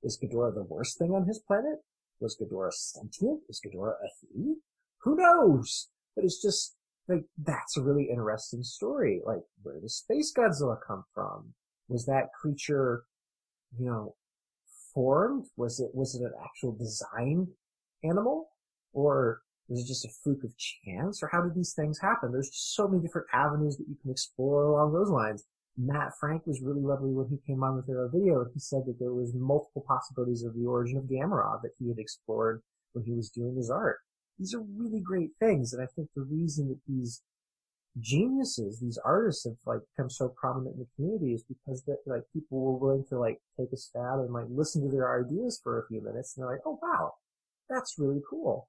[0.03, 1.79] Is Ghidorah the worst thing on his planet?
[2.21, 3.41] Was Ghidorah sentient?
[3.49, 4.55] Is Ghidorah a he?
[5.03, 5.89] Who knows?
[6.17, 6.75] But it's just
[7.09, 9.21] like that's a really interesting story.
[9.25, 11.55] Like where does Space Godzilla come from?
[11.89, 13.05] Was that creature,
[13.79, 14.15] you know,
[14.93, 15.47] formed?
[15.57, 17.49] Was it was it an actual design
[18.03, 18.49] animal?
[18.93, 21.23] Or was it just a fluke of chance?
[21.23, 22.33] Or how did these things happen?
[22.33, 25.45] There's just so many different avenues that you can explore along those lines.
[25.77, 28.47] Matt Frank was really lovely when he came on with our video.
[28.53, 31.99] He said that there was multiple possibilities of the origin of Gamera that he had
[31.99, 32.62] explored
[32.93, 33.99] when he was doing his art.
[34.39, 37.23] These are really great things, and I think the reason that these
[38.01, 42.23] geniuses, these artists have like become so prominent in the community is because that like
[42.33, 45.79] people were willing to like take a stab and like listen to their ideas for
[45.79, 47.12] a few minutes and they're like, oh wow,
[47.71, 48.69] that's really cool.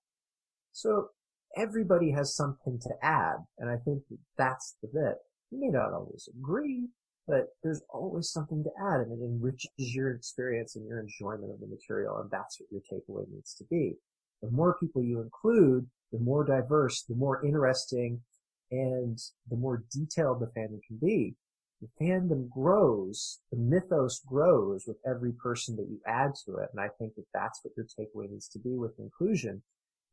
[0.75, 1.07] So
[1.55, 5.15] everybody has something to add, and I think that that's the bit.
[5.49, 6.89] You may not always agree,
[7.25, 11.61] but there's always something to add and it enriches your experience and your enjoyment of
[11.61, 13.93] the material and that's what your takeaway needs to be.
[14.41, 18.21] The more people you include, the more diverse, the more interesting,
[18.69, 19.17] and
[19.49, 21.35] the more detailed the fandom can be.
[21.81, 26.81] The fandom grows, the mythos grows with every person that you add to it, and
[26.81, 29.63] I think that that's what your takeaway needs to be with inclusion.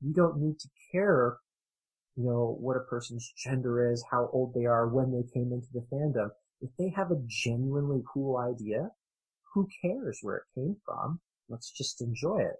[0.02, 1.38] You don't need to care,
[2.16, 5.68] you know, what a person's gender is, how old they are, when they came into
[5.72, 6.30] the fandom.
[6.60, 8.90] If they have a genuinely cool idea,
[9.54, 11.20] who cares where it came from?
[11.48, 12.56] Let's just enjoy it.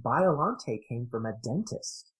[0.00, 2.12] Biolante came from a dentist.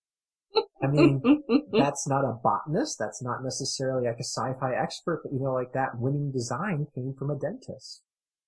[0.82, 1.22] I mean,
[1.72, 2.98] that's not a botanist.
[2.98, 7.14] That's not necessarily like a sci-fi expert, but you know, like that winning design came
[7.18, 8.02] from a dentist.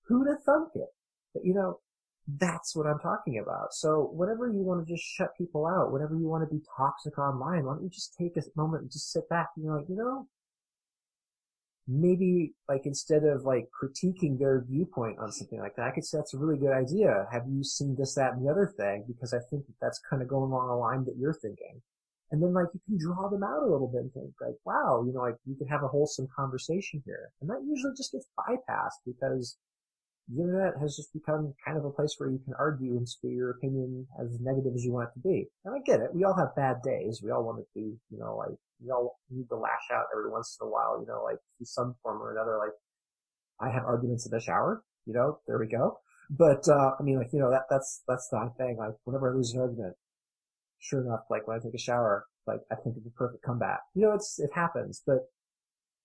[0.07, 0.89] Who'd have thunk it?
[1.35, 1.81] But you know,
[2.27, 3.73] that's what I'm talking about.
[3.73, 7.19] So whenever you want to just shut people out, whenever you want to be toxic
[7.19, 9.89] online, why don't you just take a moment and just sit back and you're like,
[9.89, 10.29] you know,
[11.89, 16.19] maybe like instead of like critiquing their viewpoint on something like that, I could say
[16.19, 17.27] that's a really good idea.
[17.33, 19.05] Have you seen this, that, and the other thing?
[19.09, 21.83] Because I think that that's kind of going along a line that you're thinking.
[22.31, 25.03] And then like you can draw them out a little bit and think like, wow,
[25.05, 27.31] you know, like you could have a wholesome conversation here.
[27.41, 29.59] And that usually just gets bypassed because
[30.35, 33.31] the internet has just become kind of a place where you can argue and spew
[33.31, 35.47] your opinion as negative as you want it to be.
[35.65, 36.15] And I get it.
[36.15, 37.21] We all have bad days.
[37.23, 40.31] We all want to be, you know, like, we all need to lash out every
[40.31, 42.59] once in a while, you know, like to some form or another.
[42.59, 42.73] Like,
[43.61, 45.99] I have arguments in the shower, you know, there we go.
[46.31, 48.77] But, uh, I mean, like, you know, that, that's, that's the thing.
[48.79, 49.95] Like, whenever I lose an argument,
[50.79, 53.81] sure enough, like when I take a shower, like I think of the perfect comeback.
[53.95, 55.29] You know, it's, it happens, but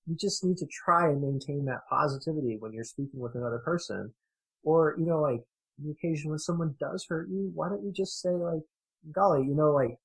[0.08, 4.14] you just need to try and maintain that positivity when you're speaking with another person.
[4.64, 5.42] Or, you know, like
[5.78, 8.62] the occasion when someone does hurt you, why don't you just say like,
[9.12, 9.98] golly, you know, like,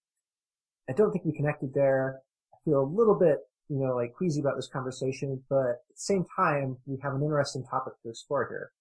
[0.89, 2.21] I don't think we connected there.
[2.53, 3.39] I feel a little bit,
[3.69, 7.23] you know, like queasy about this conversation, but at the same time, we have an
[7.23, 8.73] interesting topic to explore here.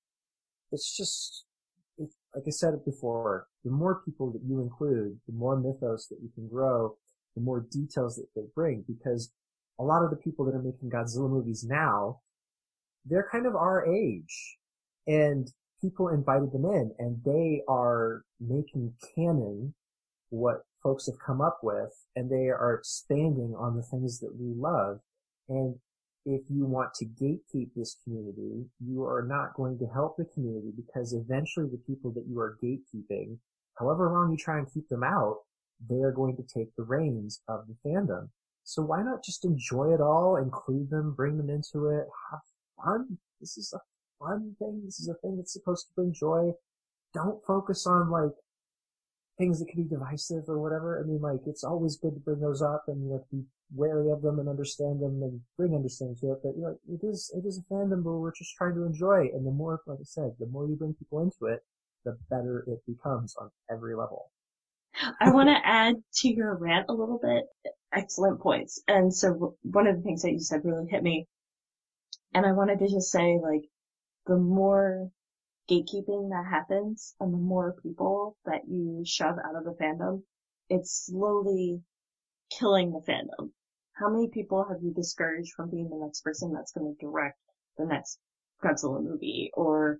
[0.71, 1.45] It's just,
[1.97, 6.19] it, like I said before, the more people that you include, the more mythos that
[6.21, 6.97] you can grow,
[7.35, 9.31] the more details that they bring, because
[9.81, 12.19] a lot of the people that are making Godzilla movies now,
[13.05, 14.57] they're kind of our age.
[15.07, 15.51] And
[15.81, 19.73] people invited them in and they are making canon
[20.29, 24.53] what folks have come up with and they are expanding on the things that we
[24.55, 24.99] love.
[25.49, 25.75] And
[26.25, 30.71] if you want to gatekeep this community, you are not going to help the community
[30.75, 33.37] because eventually the people that you are gatekeeping,
[33.79, 35.37] however long you try and keep them out,
[35.89, 38.29] they are going to take the reins of the fandom.
[38.63, 42.41] So why not just enjoy it all, include them, bring them into it, have
[42.83, 43.17] fun?
[43.39, 43.81] This is a
[44.19, 44.81] fun thing.
[44.85, 46.53] This is a thing that's supposed to bring joy.
[47.13, 48.31] Don't focus on like
[49.37, 51.01] things that can be divisive or whatever.
[51.01, 53.43] I mean, like it's always good to bring those up and you know be
[53.73, 56.39] wary of them and understand them and bring understanding to it.
[56.43, 59.29] But you know, it is it is a fandom where we're just trying to enjoy.
[59.33, 61.63] And the more, like I said, the more you bring people into it,
[62.05, 64.31] the better it becomes on every level.
[65.19, 67.45] I want to add to your rant a little bit.
[67.93, 68.81] Excellent points.
[68.87, 71.27] And so one of the things that you said really hit me.
[72.33, 73.63] And I wanted to just say, like,
[74.25, 75.09] the more
[75.69, 80.23] gatekeeping that happens and the more people that you shove out of the fandom,
[80.69, 81.81] it's slowly
[82.57, 83.49] killing the fandom.
[83.93, 87.37] How many people have you discouraged from being the next person that's going to direct
[87.77, 88.19] the next
[88.63, 89.99] Godzilla movie or,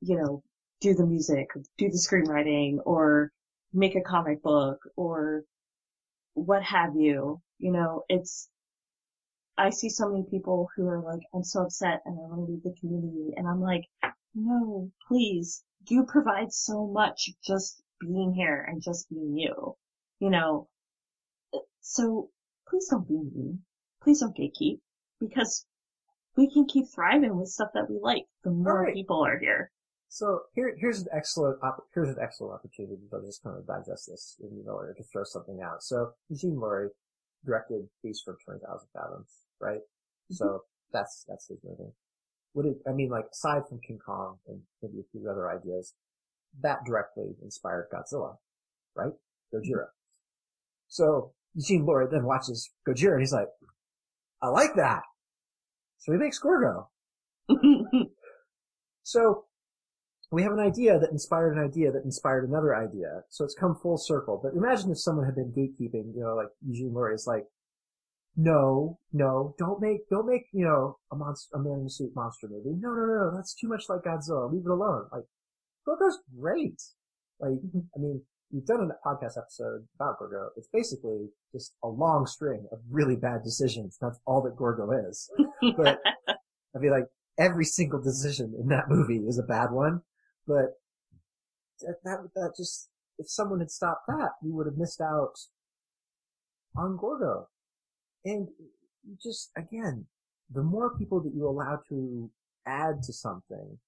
[0.00, 0.42] you know,
[0.80, 3.32] do the music, do the screenwriting or
[3.72, 5.44] make a comic book or
[6.34, 7.40] what have you.
[7.58, 8.48] You know, it's,
[9.56, 12.52] I see so many people who are like, I'm so upset and I want to
[12.52, 13.34] leave the community.
[13.36, 13.84] And I'm like,
[14.34, 19.76] no, please, you provide so much just being here and just being you.
[20.20, 20.68] You know,
[21.80, 22.30] so
[22.68, 23.60] please don't be mean.
[24.02, 24.78] Please don't gatekeep
[25.20, 25.64] because
[26.36, 28.94] we can keep thriving with stuff that we like the more right.
[28.94, 29.70] people are here.
[30.08, 34.08] So here, here's an excellent, op- here's an excellent opportunity to just kind of digest
[34.08, 35.82] this in the order to throw something out.
[35.82, 36.88] So Eugene Lourié
[37.44, 39.30] directed Beast from 20,000 Fathoms,
[39.60, 39.80] right?
[39.80, 40.34] Mm-hmm.
[40.34, 41.92] So that's, that's his movie.
[42.54, 45.94] Would it, I mean, like, aside from King Kong and maybe a few other ideas,
[46.62, 48.36] that directly inspired Godzilla,
[48.96, 49.12] right?
[49.54, 49.88] Gojira.
[50.88, 53.48] So Eugene Lourié then watches Gojira and he's like,
[54.40, 55.02] I like that.
[55.98, 56.88] So he makes Gorgo.
[59.02, 59.44] so
[60.30, 63.22] we have an idea that inspired an idea that inspired another idea.
[63.30, 64.40] So it's come full circle.
[64.42, 67.44] But imagine if someone had been gatekeeping, you know, like Eugene Lourié is like,
[68.36, 72.12] no, no, don't make, don't make, you know, a monster, a man in a suit
[72.14, 72.76] monster movie.
[72.78, 74.52] No, no, no, that's too much like Godzilla.
[74.52, 75.06] Leave it alone.
[75.10, 75.24] Like,
[75.84, 76.80] Gorgo's great.
[77.40, 77.58] Like,
[77.96, 78.22] I mean,
[78.52, 80.50] we've done a podcast episode about Gorgo.
[80.56, 83.96] It's basically just a long string of really bad decisions.
[84.00, 85.30] That's all that Gorgo is.
[85.76, 85.98] but
[86.28, 87.06] I feel like
[87.38, 90.02] every single decision in that movie is a bad one.
[90.48, 90.80] But
[91.82, 92.88] that, that, that just,
[93.18, 95.34] if someone had stopped that, we would have missed out
[96.74, 97.48] on Gorgo.
[98.24, 98.48] And
[99.22, 100.06] just, again,
[100.52, 102.30] the more people that you allow to
[102.66, 103.78] add to something,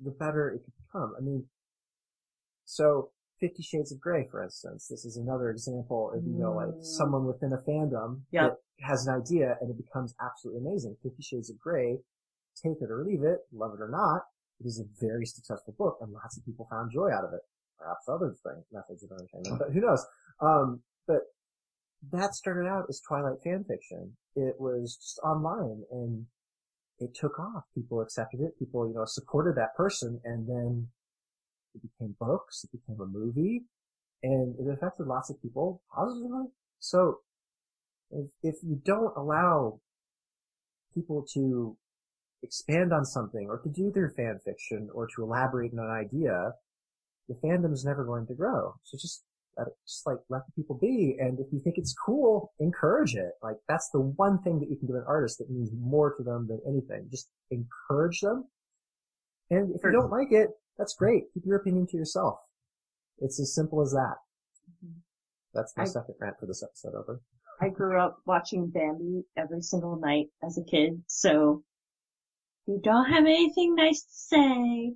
[0.00, 1.14] the better it could become.
[1.18, 1.44] I mean,
[2.64, 6.68] so Fifty Shades of Grey, for instance, this is another example of, you know, like
[6.68, 6.84] Mm.
[6.84, 8.22] someone within a fandom
[8.80, 10.96] has an idea and it becomes absolutely amazing.
[11.02, 11.98] Fifty Shades of Grey,
[12.62, 14.22] take it or leave it, love it or not,
[14.60, 17.40] it is a very successful book and lots of people found joy out of it.
[17.78, 20.04] Perhaps other things, methods of entertainment, but who knows?
[20.40, 21.20] Um, but
[22.10, 24.16] that started out as Twilight fan fiction.
[24.34, 26.26] It was just online and
[26.98, 27.64] it took off.
[27.74, 28.58] People accepted it.
[28.58, 30.88] People, you know, supported that person and then
[31.74, 32.64] it became books.
[32.64, 33.62] It became a movie
[34.22, 36.46] and it affected lots of people positively.
[36.80, 37.18] So
[38.10, 39.80] if, if you don't allow
[40.94, 41.76] people to
[42.42, 46.52] expand on something or to do their fan fiction or to elaborate on an idea,
[47.28, 48.74] the fandom is never going to grow.
[48.84, 49.24] So just
[49.58, 51.16] Let it, just like let the people be.
[51.18, 53.32] And if you think it's cool, encourage it.
[53.42, 56.22] Like that's the one thing that you can do an artist that means more to
[56.22, 57.08] them than anything.
[57.10, 58.44] Just encourage them.
[59.50, 61.24] And if you don't like it, that's great.
[61.34, 62.38] Keep your opinion to yourself.
[63.18, 64.16] It's as simple as that.
[64.84, 65.00] Mm-hmm.
[65.54, 67.20] That's my I- second rant for this episode over.
[67.60, 71.64] I grew up watching Bambi every single night as a kid, so
[72.68, 74.94] you don't have anything nice to say,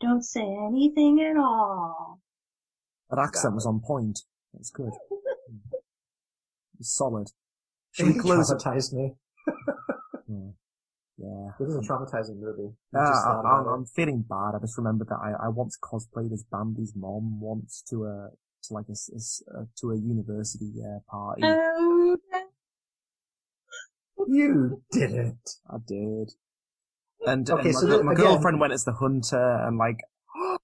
[0.00, 2.20] don't say anything at all.
[3.10, 4.20] That accent was on point.
[4.52, 4.92] That's good.
[6.80, 7.28] It solid.
[7.92, 8.58] Should we It close it?
[8.58, 9.14] traumatized me.
[10.26, 10.48] Hmm.
[11.18, 11.50] Yeah.
[11.60, 12.62] This is a traumatizing movie.
[12.92, 13.66] You Ah, I, I'm.
[13.68, 14.54] I'm feeling bad.
[14.56, 18.30] I just remembered that I, I once cosplayed as Bambi's mom once to a
[18.64, 21.42] to like a, s- a s- uh, to a university uh, party.
[21.44, 22.16] Oh,
[24.26, 25.50] You did it.
[25.70, 26.32] I did.
[27.26, 29.78] And, Okay, and my, so girl- the- my again- girlfriend went as the hunter, and
[29.78, 29.98] like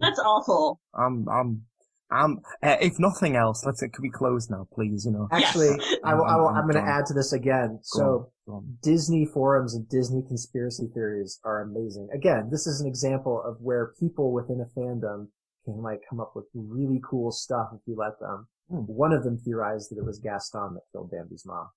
[0.00, 0.80] that's awful.
[0.94, 1.62] I'm I'm
[2.10, 2.38] I'm.
[2.62, 5.04] Uh, if nothing else, let's It could we close now, please?
[5.04, 5.28] You know.
[5.32, 5.70] Actually,
[6.04, 6.88] I will, I will, I'm- I'm I'm going to done.
[7.00, 7.68] add to this again.
[7.76, 8.78] Go So, on, on.
[8.82, 12.08] Disney forums and Disney conspiracy theories are amazing.
[12.14, 15.28] Again, this is an example of where people within a fandom
[15.64, 18.46] can like come up with really cool stuff if you let them.
[18.70, 18.76] Hmm.
[18.86, 21.70] One of them theorized that it was Gaston that killed Bambi's mom.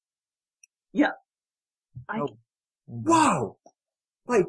[0.94, 1.12] Yeah.
[2.08, 2.38] I, Oh.
[2.86, 3.58] Whoa!
[4.30, 4.46] Like,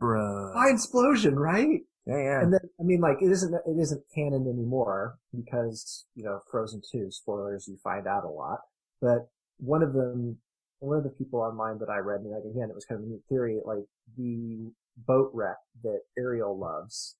[0.00, 0.54] Bruh.
[0.54, 1.80] mind explosion, right?
[2.06, 2.42] Yeah, yeah.
[2.42, 6.82] And then, I mean, like, it isn't, it isn't canon anymore because, you know, Frozen
[6.92, 8.58] 2, spoilers, you find out a lot.
[9.00, 10.36] But one of them,
[10.80, 13.06] one of the people online that I read, and like, again, it was kind of
[13.06, 13.84] a neat theory, like,
[14.18, 17.16] the boat wreck that Ariel loves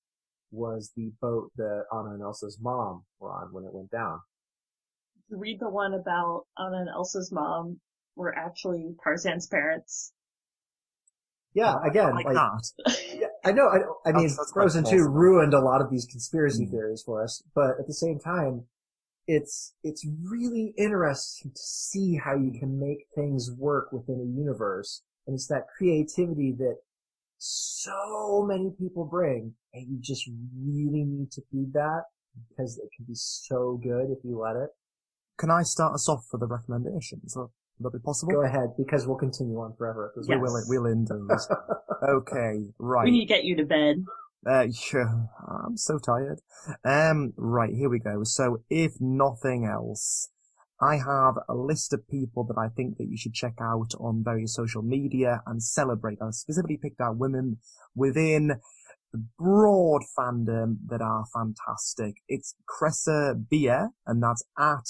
[0.51, 4.19] was the boat that Anna and Elsa's mom were on when it went down.
[5.29, 7.79] read the one about Anna and Elsa's mom
[8.15, 10.13] were actually Tarzan's parents.
[11.55, 12.35] Yeah, again, like, like.
[13.15, 13.67] Yeah, I know.
[13.69, 13.77] I,
[14.07, 15.13] I mean, That's- that's Frozen Two plausible.
[15.13, 16.71] ruined a lot of these conspiracy Mm.
[16.71, 18.65] theories for us, but at the same time,
[19.27, 25.01] it's it's really interesting to see how you can make things work within a universe,
[25.25, 26.77] and it's that creativity that
[27.37, 30.27] so many people bring, and you just
[30.57, 32.03] really need to feed that
[32.49, 34.69] because it can be so good if you let it.
[35.37, 37.37] Can I start us off for the recommendations?
[37.79, 38.31] Would that be possible?
[38.33, 40.07] Go ahead, because we'll continue on forever.
[40.07, 40.41] at this We rate.
[40.41, 40.63] will.
[40.67, 41.47] We'll end those.
[42.09, 43.05] okay, right.
[43.05, 44.05] We need to get you to bed.
[44.47, 46.39] Uh, yeah, I'm so tired.
[46.83, 48.23] Um, right, here we go.
[48.23, 50.29] So, if nothing else,
[50.79, 54.23] I have a list of people that I think that you should check out on
[54.23, 56.19] various social media and celebrate.
[56.21, 57.57] I specifically picked out women
[57.95, 58.59] within
[59.11, 62.15] the broad fandom that are fantastic.
[62.27, 64.85] It's Cressa Beer, and that's at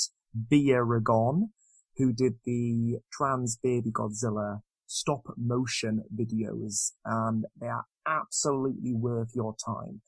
[0.52, 1.50] Beeragon,
[1.98, 9.56] who did the trans baby Godzilla stop motion videos, and they are absolutely worth your
[9.64, 10.02] time.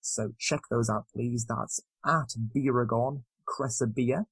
[0.00, 1.46] So check those out, please.
[1.48, 4.26] That's at Beeragon, Cressa Beer.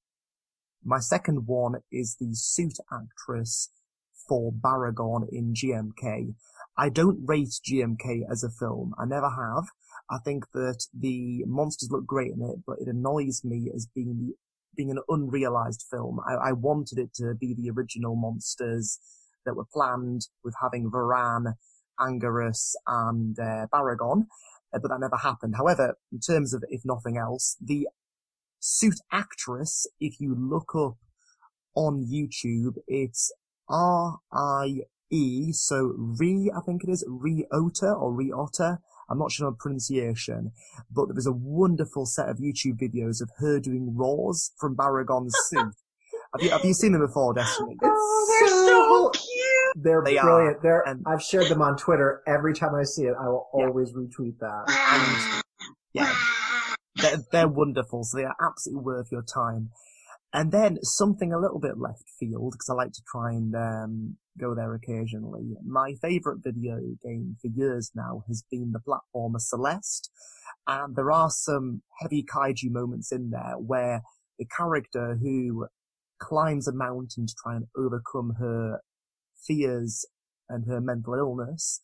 [0.83, 3.69] My second one is the suit actress
[4.27, 6.35] for Baragon in GMK.
[6.77, 8.93] I don't rate GMK as a film.
[8.97, 9.65] I never have.
[10.09, 14.17] I think that the monsters look great in it, but it annoys me as being
[14.19, 14.35] the,
[14.75, 16.19] being an unrealized film.
[16.27, 18.99] I, I wanted it to be the original monsters
[19.45, 21.55] that were planned with having Varan,
[21.99, 24.27] Anguirus, and uh, Baragon,
[24.73, 25.55] uh, but that never happened.
[25.57, 27.87] However, in terms of if nothing else, the
[28.59, 30.97] suit actress, if you look up
[31.75, 33.31] on YouTube, it's
[33.69, 38.79] R-I-E, so Re, I think it is, Re-Ota or Re-Otta.
[39.11, 40.51] I'm not sure on pronunciation,
[40.89, 45.35] but there was a wonderful set of YouTube videos of her doing roars from Baragon's
[45.49, 45.73] suit.
[46.33, 47.75] Have you, have you seen them before, Destiny?
[47.83, 49.83] Oh, they're so cute.
[49.83, 50.61] They're They are, brilliant.
[50.61, 52.21] They're, and- I've shared them on Twitter.
[52.25, 53.65] Every time I see it, I will Yeah.
[53.65, 54.63] always retweet that.
[54.69, 55.43] And
[55.93, 56.13] yeah,
[56.95, 59.71] they're, they're wonderful, so they are absolutely worth your time.
[60.31, 64.15] And then something a little bit left field, because I like to try and um,
[64.39, 65.55] go there occasionally.
[65.65, 70.09] My favourite video game for years now has been the platformer Celeste,
[70.67, 74.01] and there are some heavy kaiju moments in there where
[74.39, 75.67] the character who
[76.19, 78.81] climbs a mountain to try and overcome her
[79.45, 80.05] fears
[80.49, 81.81] and her mental illness,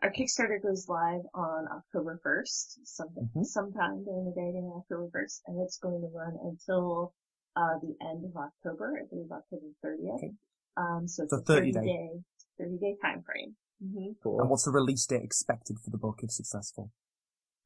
[0.04, 3.46] Our Kickstarter goes live on October 1st, something, Mhm.
[3.46, 7.14] sometime during the day during October 1st, and it's going to run until
[7.56, 10.16] uh, the end of October, I believe October 30th.
[10.16, 10.34] Okay.
[10.76, 11.86] Um, so it's So a 30 30 day.
[11.86, 12.24] day,
[12.58, 13.56] 30 day time frame.
[13.82, 16.92] hmm And what's the release date expected for the book if successful?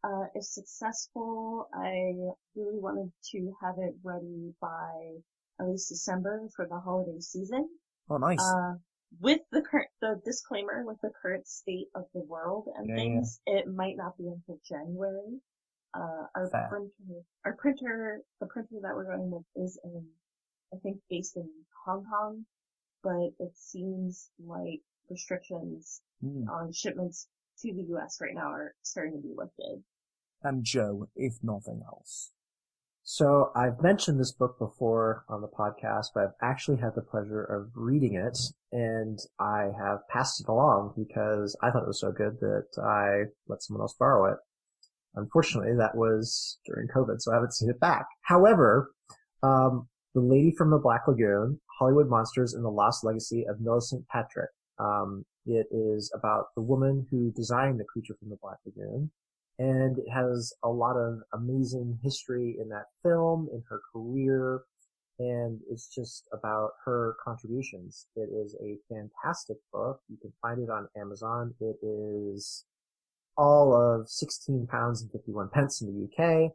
[0.03, 2.13] Uh, if successful, I
[2.55, 5.15] really wanted to have it ready by
[5.59, 7.67] at least December for the holiday season.
[8.09, 8.39] Oh, nice.
[8.39, 8.75] Uh,
[9.19, 13.01] with the current, the disclaimer with the current state of the world and Yeah, yeah.
[13.01, 15.39] things, it might not be until January.
[15.93, 16.67] Uh, our Fair.
[16.69, 20.05] printer, our printer, the printer that we're going with is in,
[20.73, 21.49] I think based in
[21.85, 22.45] Hong Kong,
[23.03, 26.49] but it seems like restrictions Hmm.
[26.49, 27.27] on shipments
[27.59, 29.83] to the US right now are starting to be lifted.
[30.43, 32.31] And Joe, if nothing else.
[33.09, 37.41] So I've mentioned this book before on the podcast, but I've actually had the pleasure
[37.41, 38.37] of reading it
[38.73, 43.31] and I have passed it along because I thought it was so good that I
[43.47, 44.39] let someone else borrow it.
[45.15, 48.07] Unfortunately, that was during COVID, so I haven't seen it back.
[48.23, 48.91] However,
[49.41, 54.05] um, The Lady from the Black Lagoon, Hollywood Monsters and the Lost Legacy of Millicent
[54.09, 54.49] Patrick.
[54.79, 59.11] Um, it is about the woman who designed the creature from the Black Lagoon
[59.59, 64.61] and it has a lot of amazing history in that film, in her career,
[65.19, 68.07] and it's just about her contributions.
[68.15, 69.99] It is a fantastic book.
[70.09, 71.55] You can find it on Amazon.
[71.59, 72.65] It is
[73.35, 76.51] all of 16 pounds and 51 pence in the UK,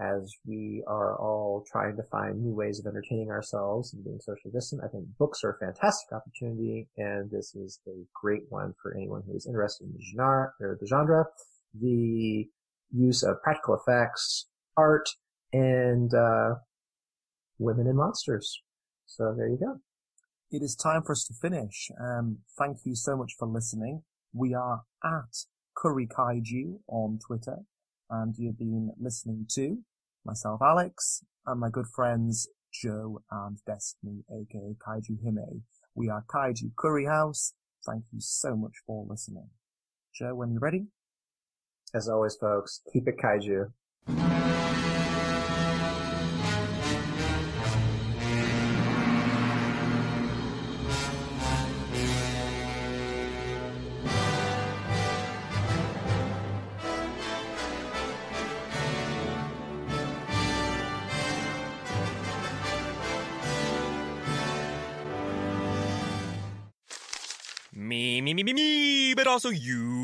[0.00, 4.52] as we are all trying to find new ways of entertaining ourselves and being socially
[4.52, 4.82] distant.
[4.84, 9.22] I think books are a fantastic opportunity, and this is a great one for anyone
[9.24, 11.26] who is interested in the genre, or the genre
[11.78, 12.46] the
[12.90, 14.46] use of practical effects,
[14.76, 15.08] art,
[15.52, 16.54] and uh,
[17.58, 18.62] women and monsters.
[19.06, 19.80] So there you go.
[20.50, 21.90] It is time for us to finish.
[22.00, 24.02] Um, thank you so much for listening.
[24.32, 25.36] We are at
[25.76, 27.58] Curry Kaiju on Twitter,
[28.10, 29.78] and you've been listening to
[30.24, 35.62] myself, Alex, and my good friends Joe and Destiny, aka Kaiju Hime.
[35.94, 37.54] We are Kaiju Curry House.
[37.86, 39.50] Thank you so much for listening.
[40.14, 40.86] Joe, when you're ready.
[41.94, 43.70] As always, folks, keep it kaiju.
[67.72, 70.03] Me, me, me, me, me, but also you.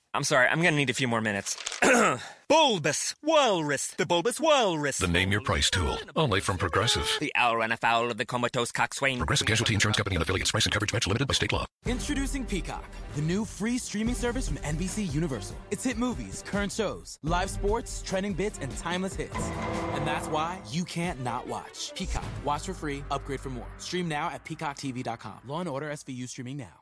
[0.13, 1.57] I'm sorry, I'm gonna need a few more minutes.
[2.49, 4.97] bulbous Walrus, the Bulbous Walrus.
[4.97, 7.09] The Name Your Price tool, only from Progressive.
[7.21, 9.19] The owl ran afoul of the comatose coxswain.
[9.19, 10.51] Progressive Casualty Insurance Company and affiliates.
[10.51, 11.65] Price and coverage match limited by state law.
[11.85, 12.83] Introducing Peacock,
[13.15, 15.55] the new free streaming service from NBC Universal.
[15.71, 19.49] It's hit movies, current shows, live sports, trending bits, and timeless hits.
[19.93, 21.93] And that's why you can't not watch.
[21.95, 22.25] Peacock.
[22.43, 23.67] Watch for free, upgrade for more.
[23.77, 25.39] Stream now at peacocktv.com.
[25.47, 26.79] Law and Order SVU streaming now.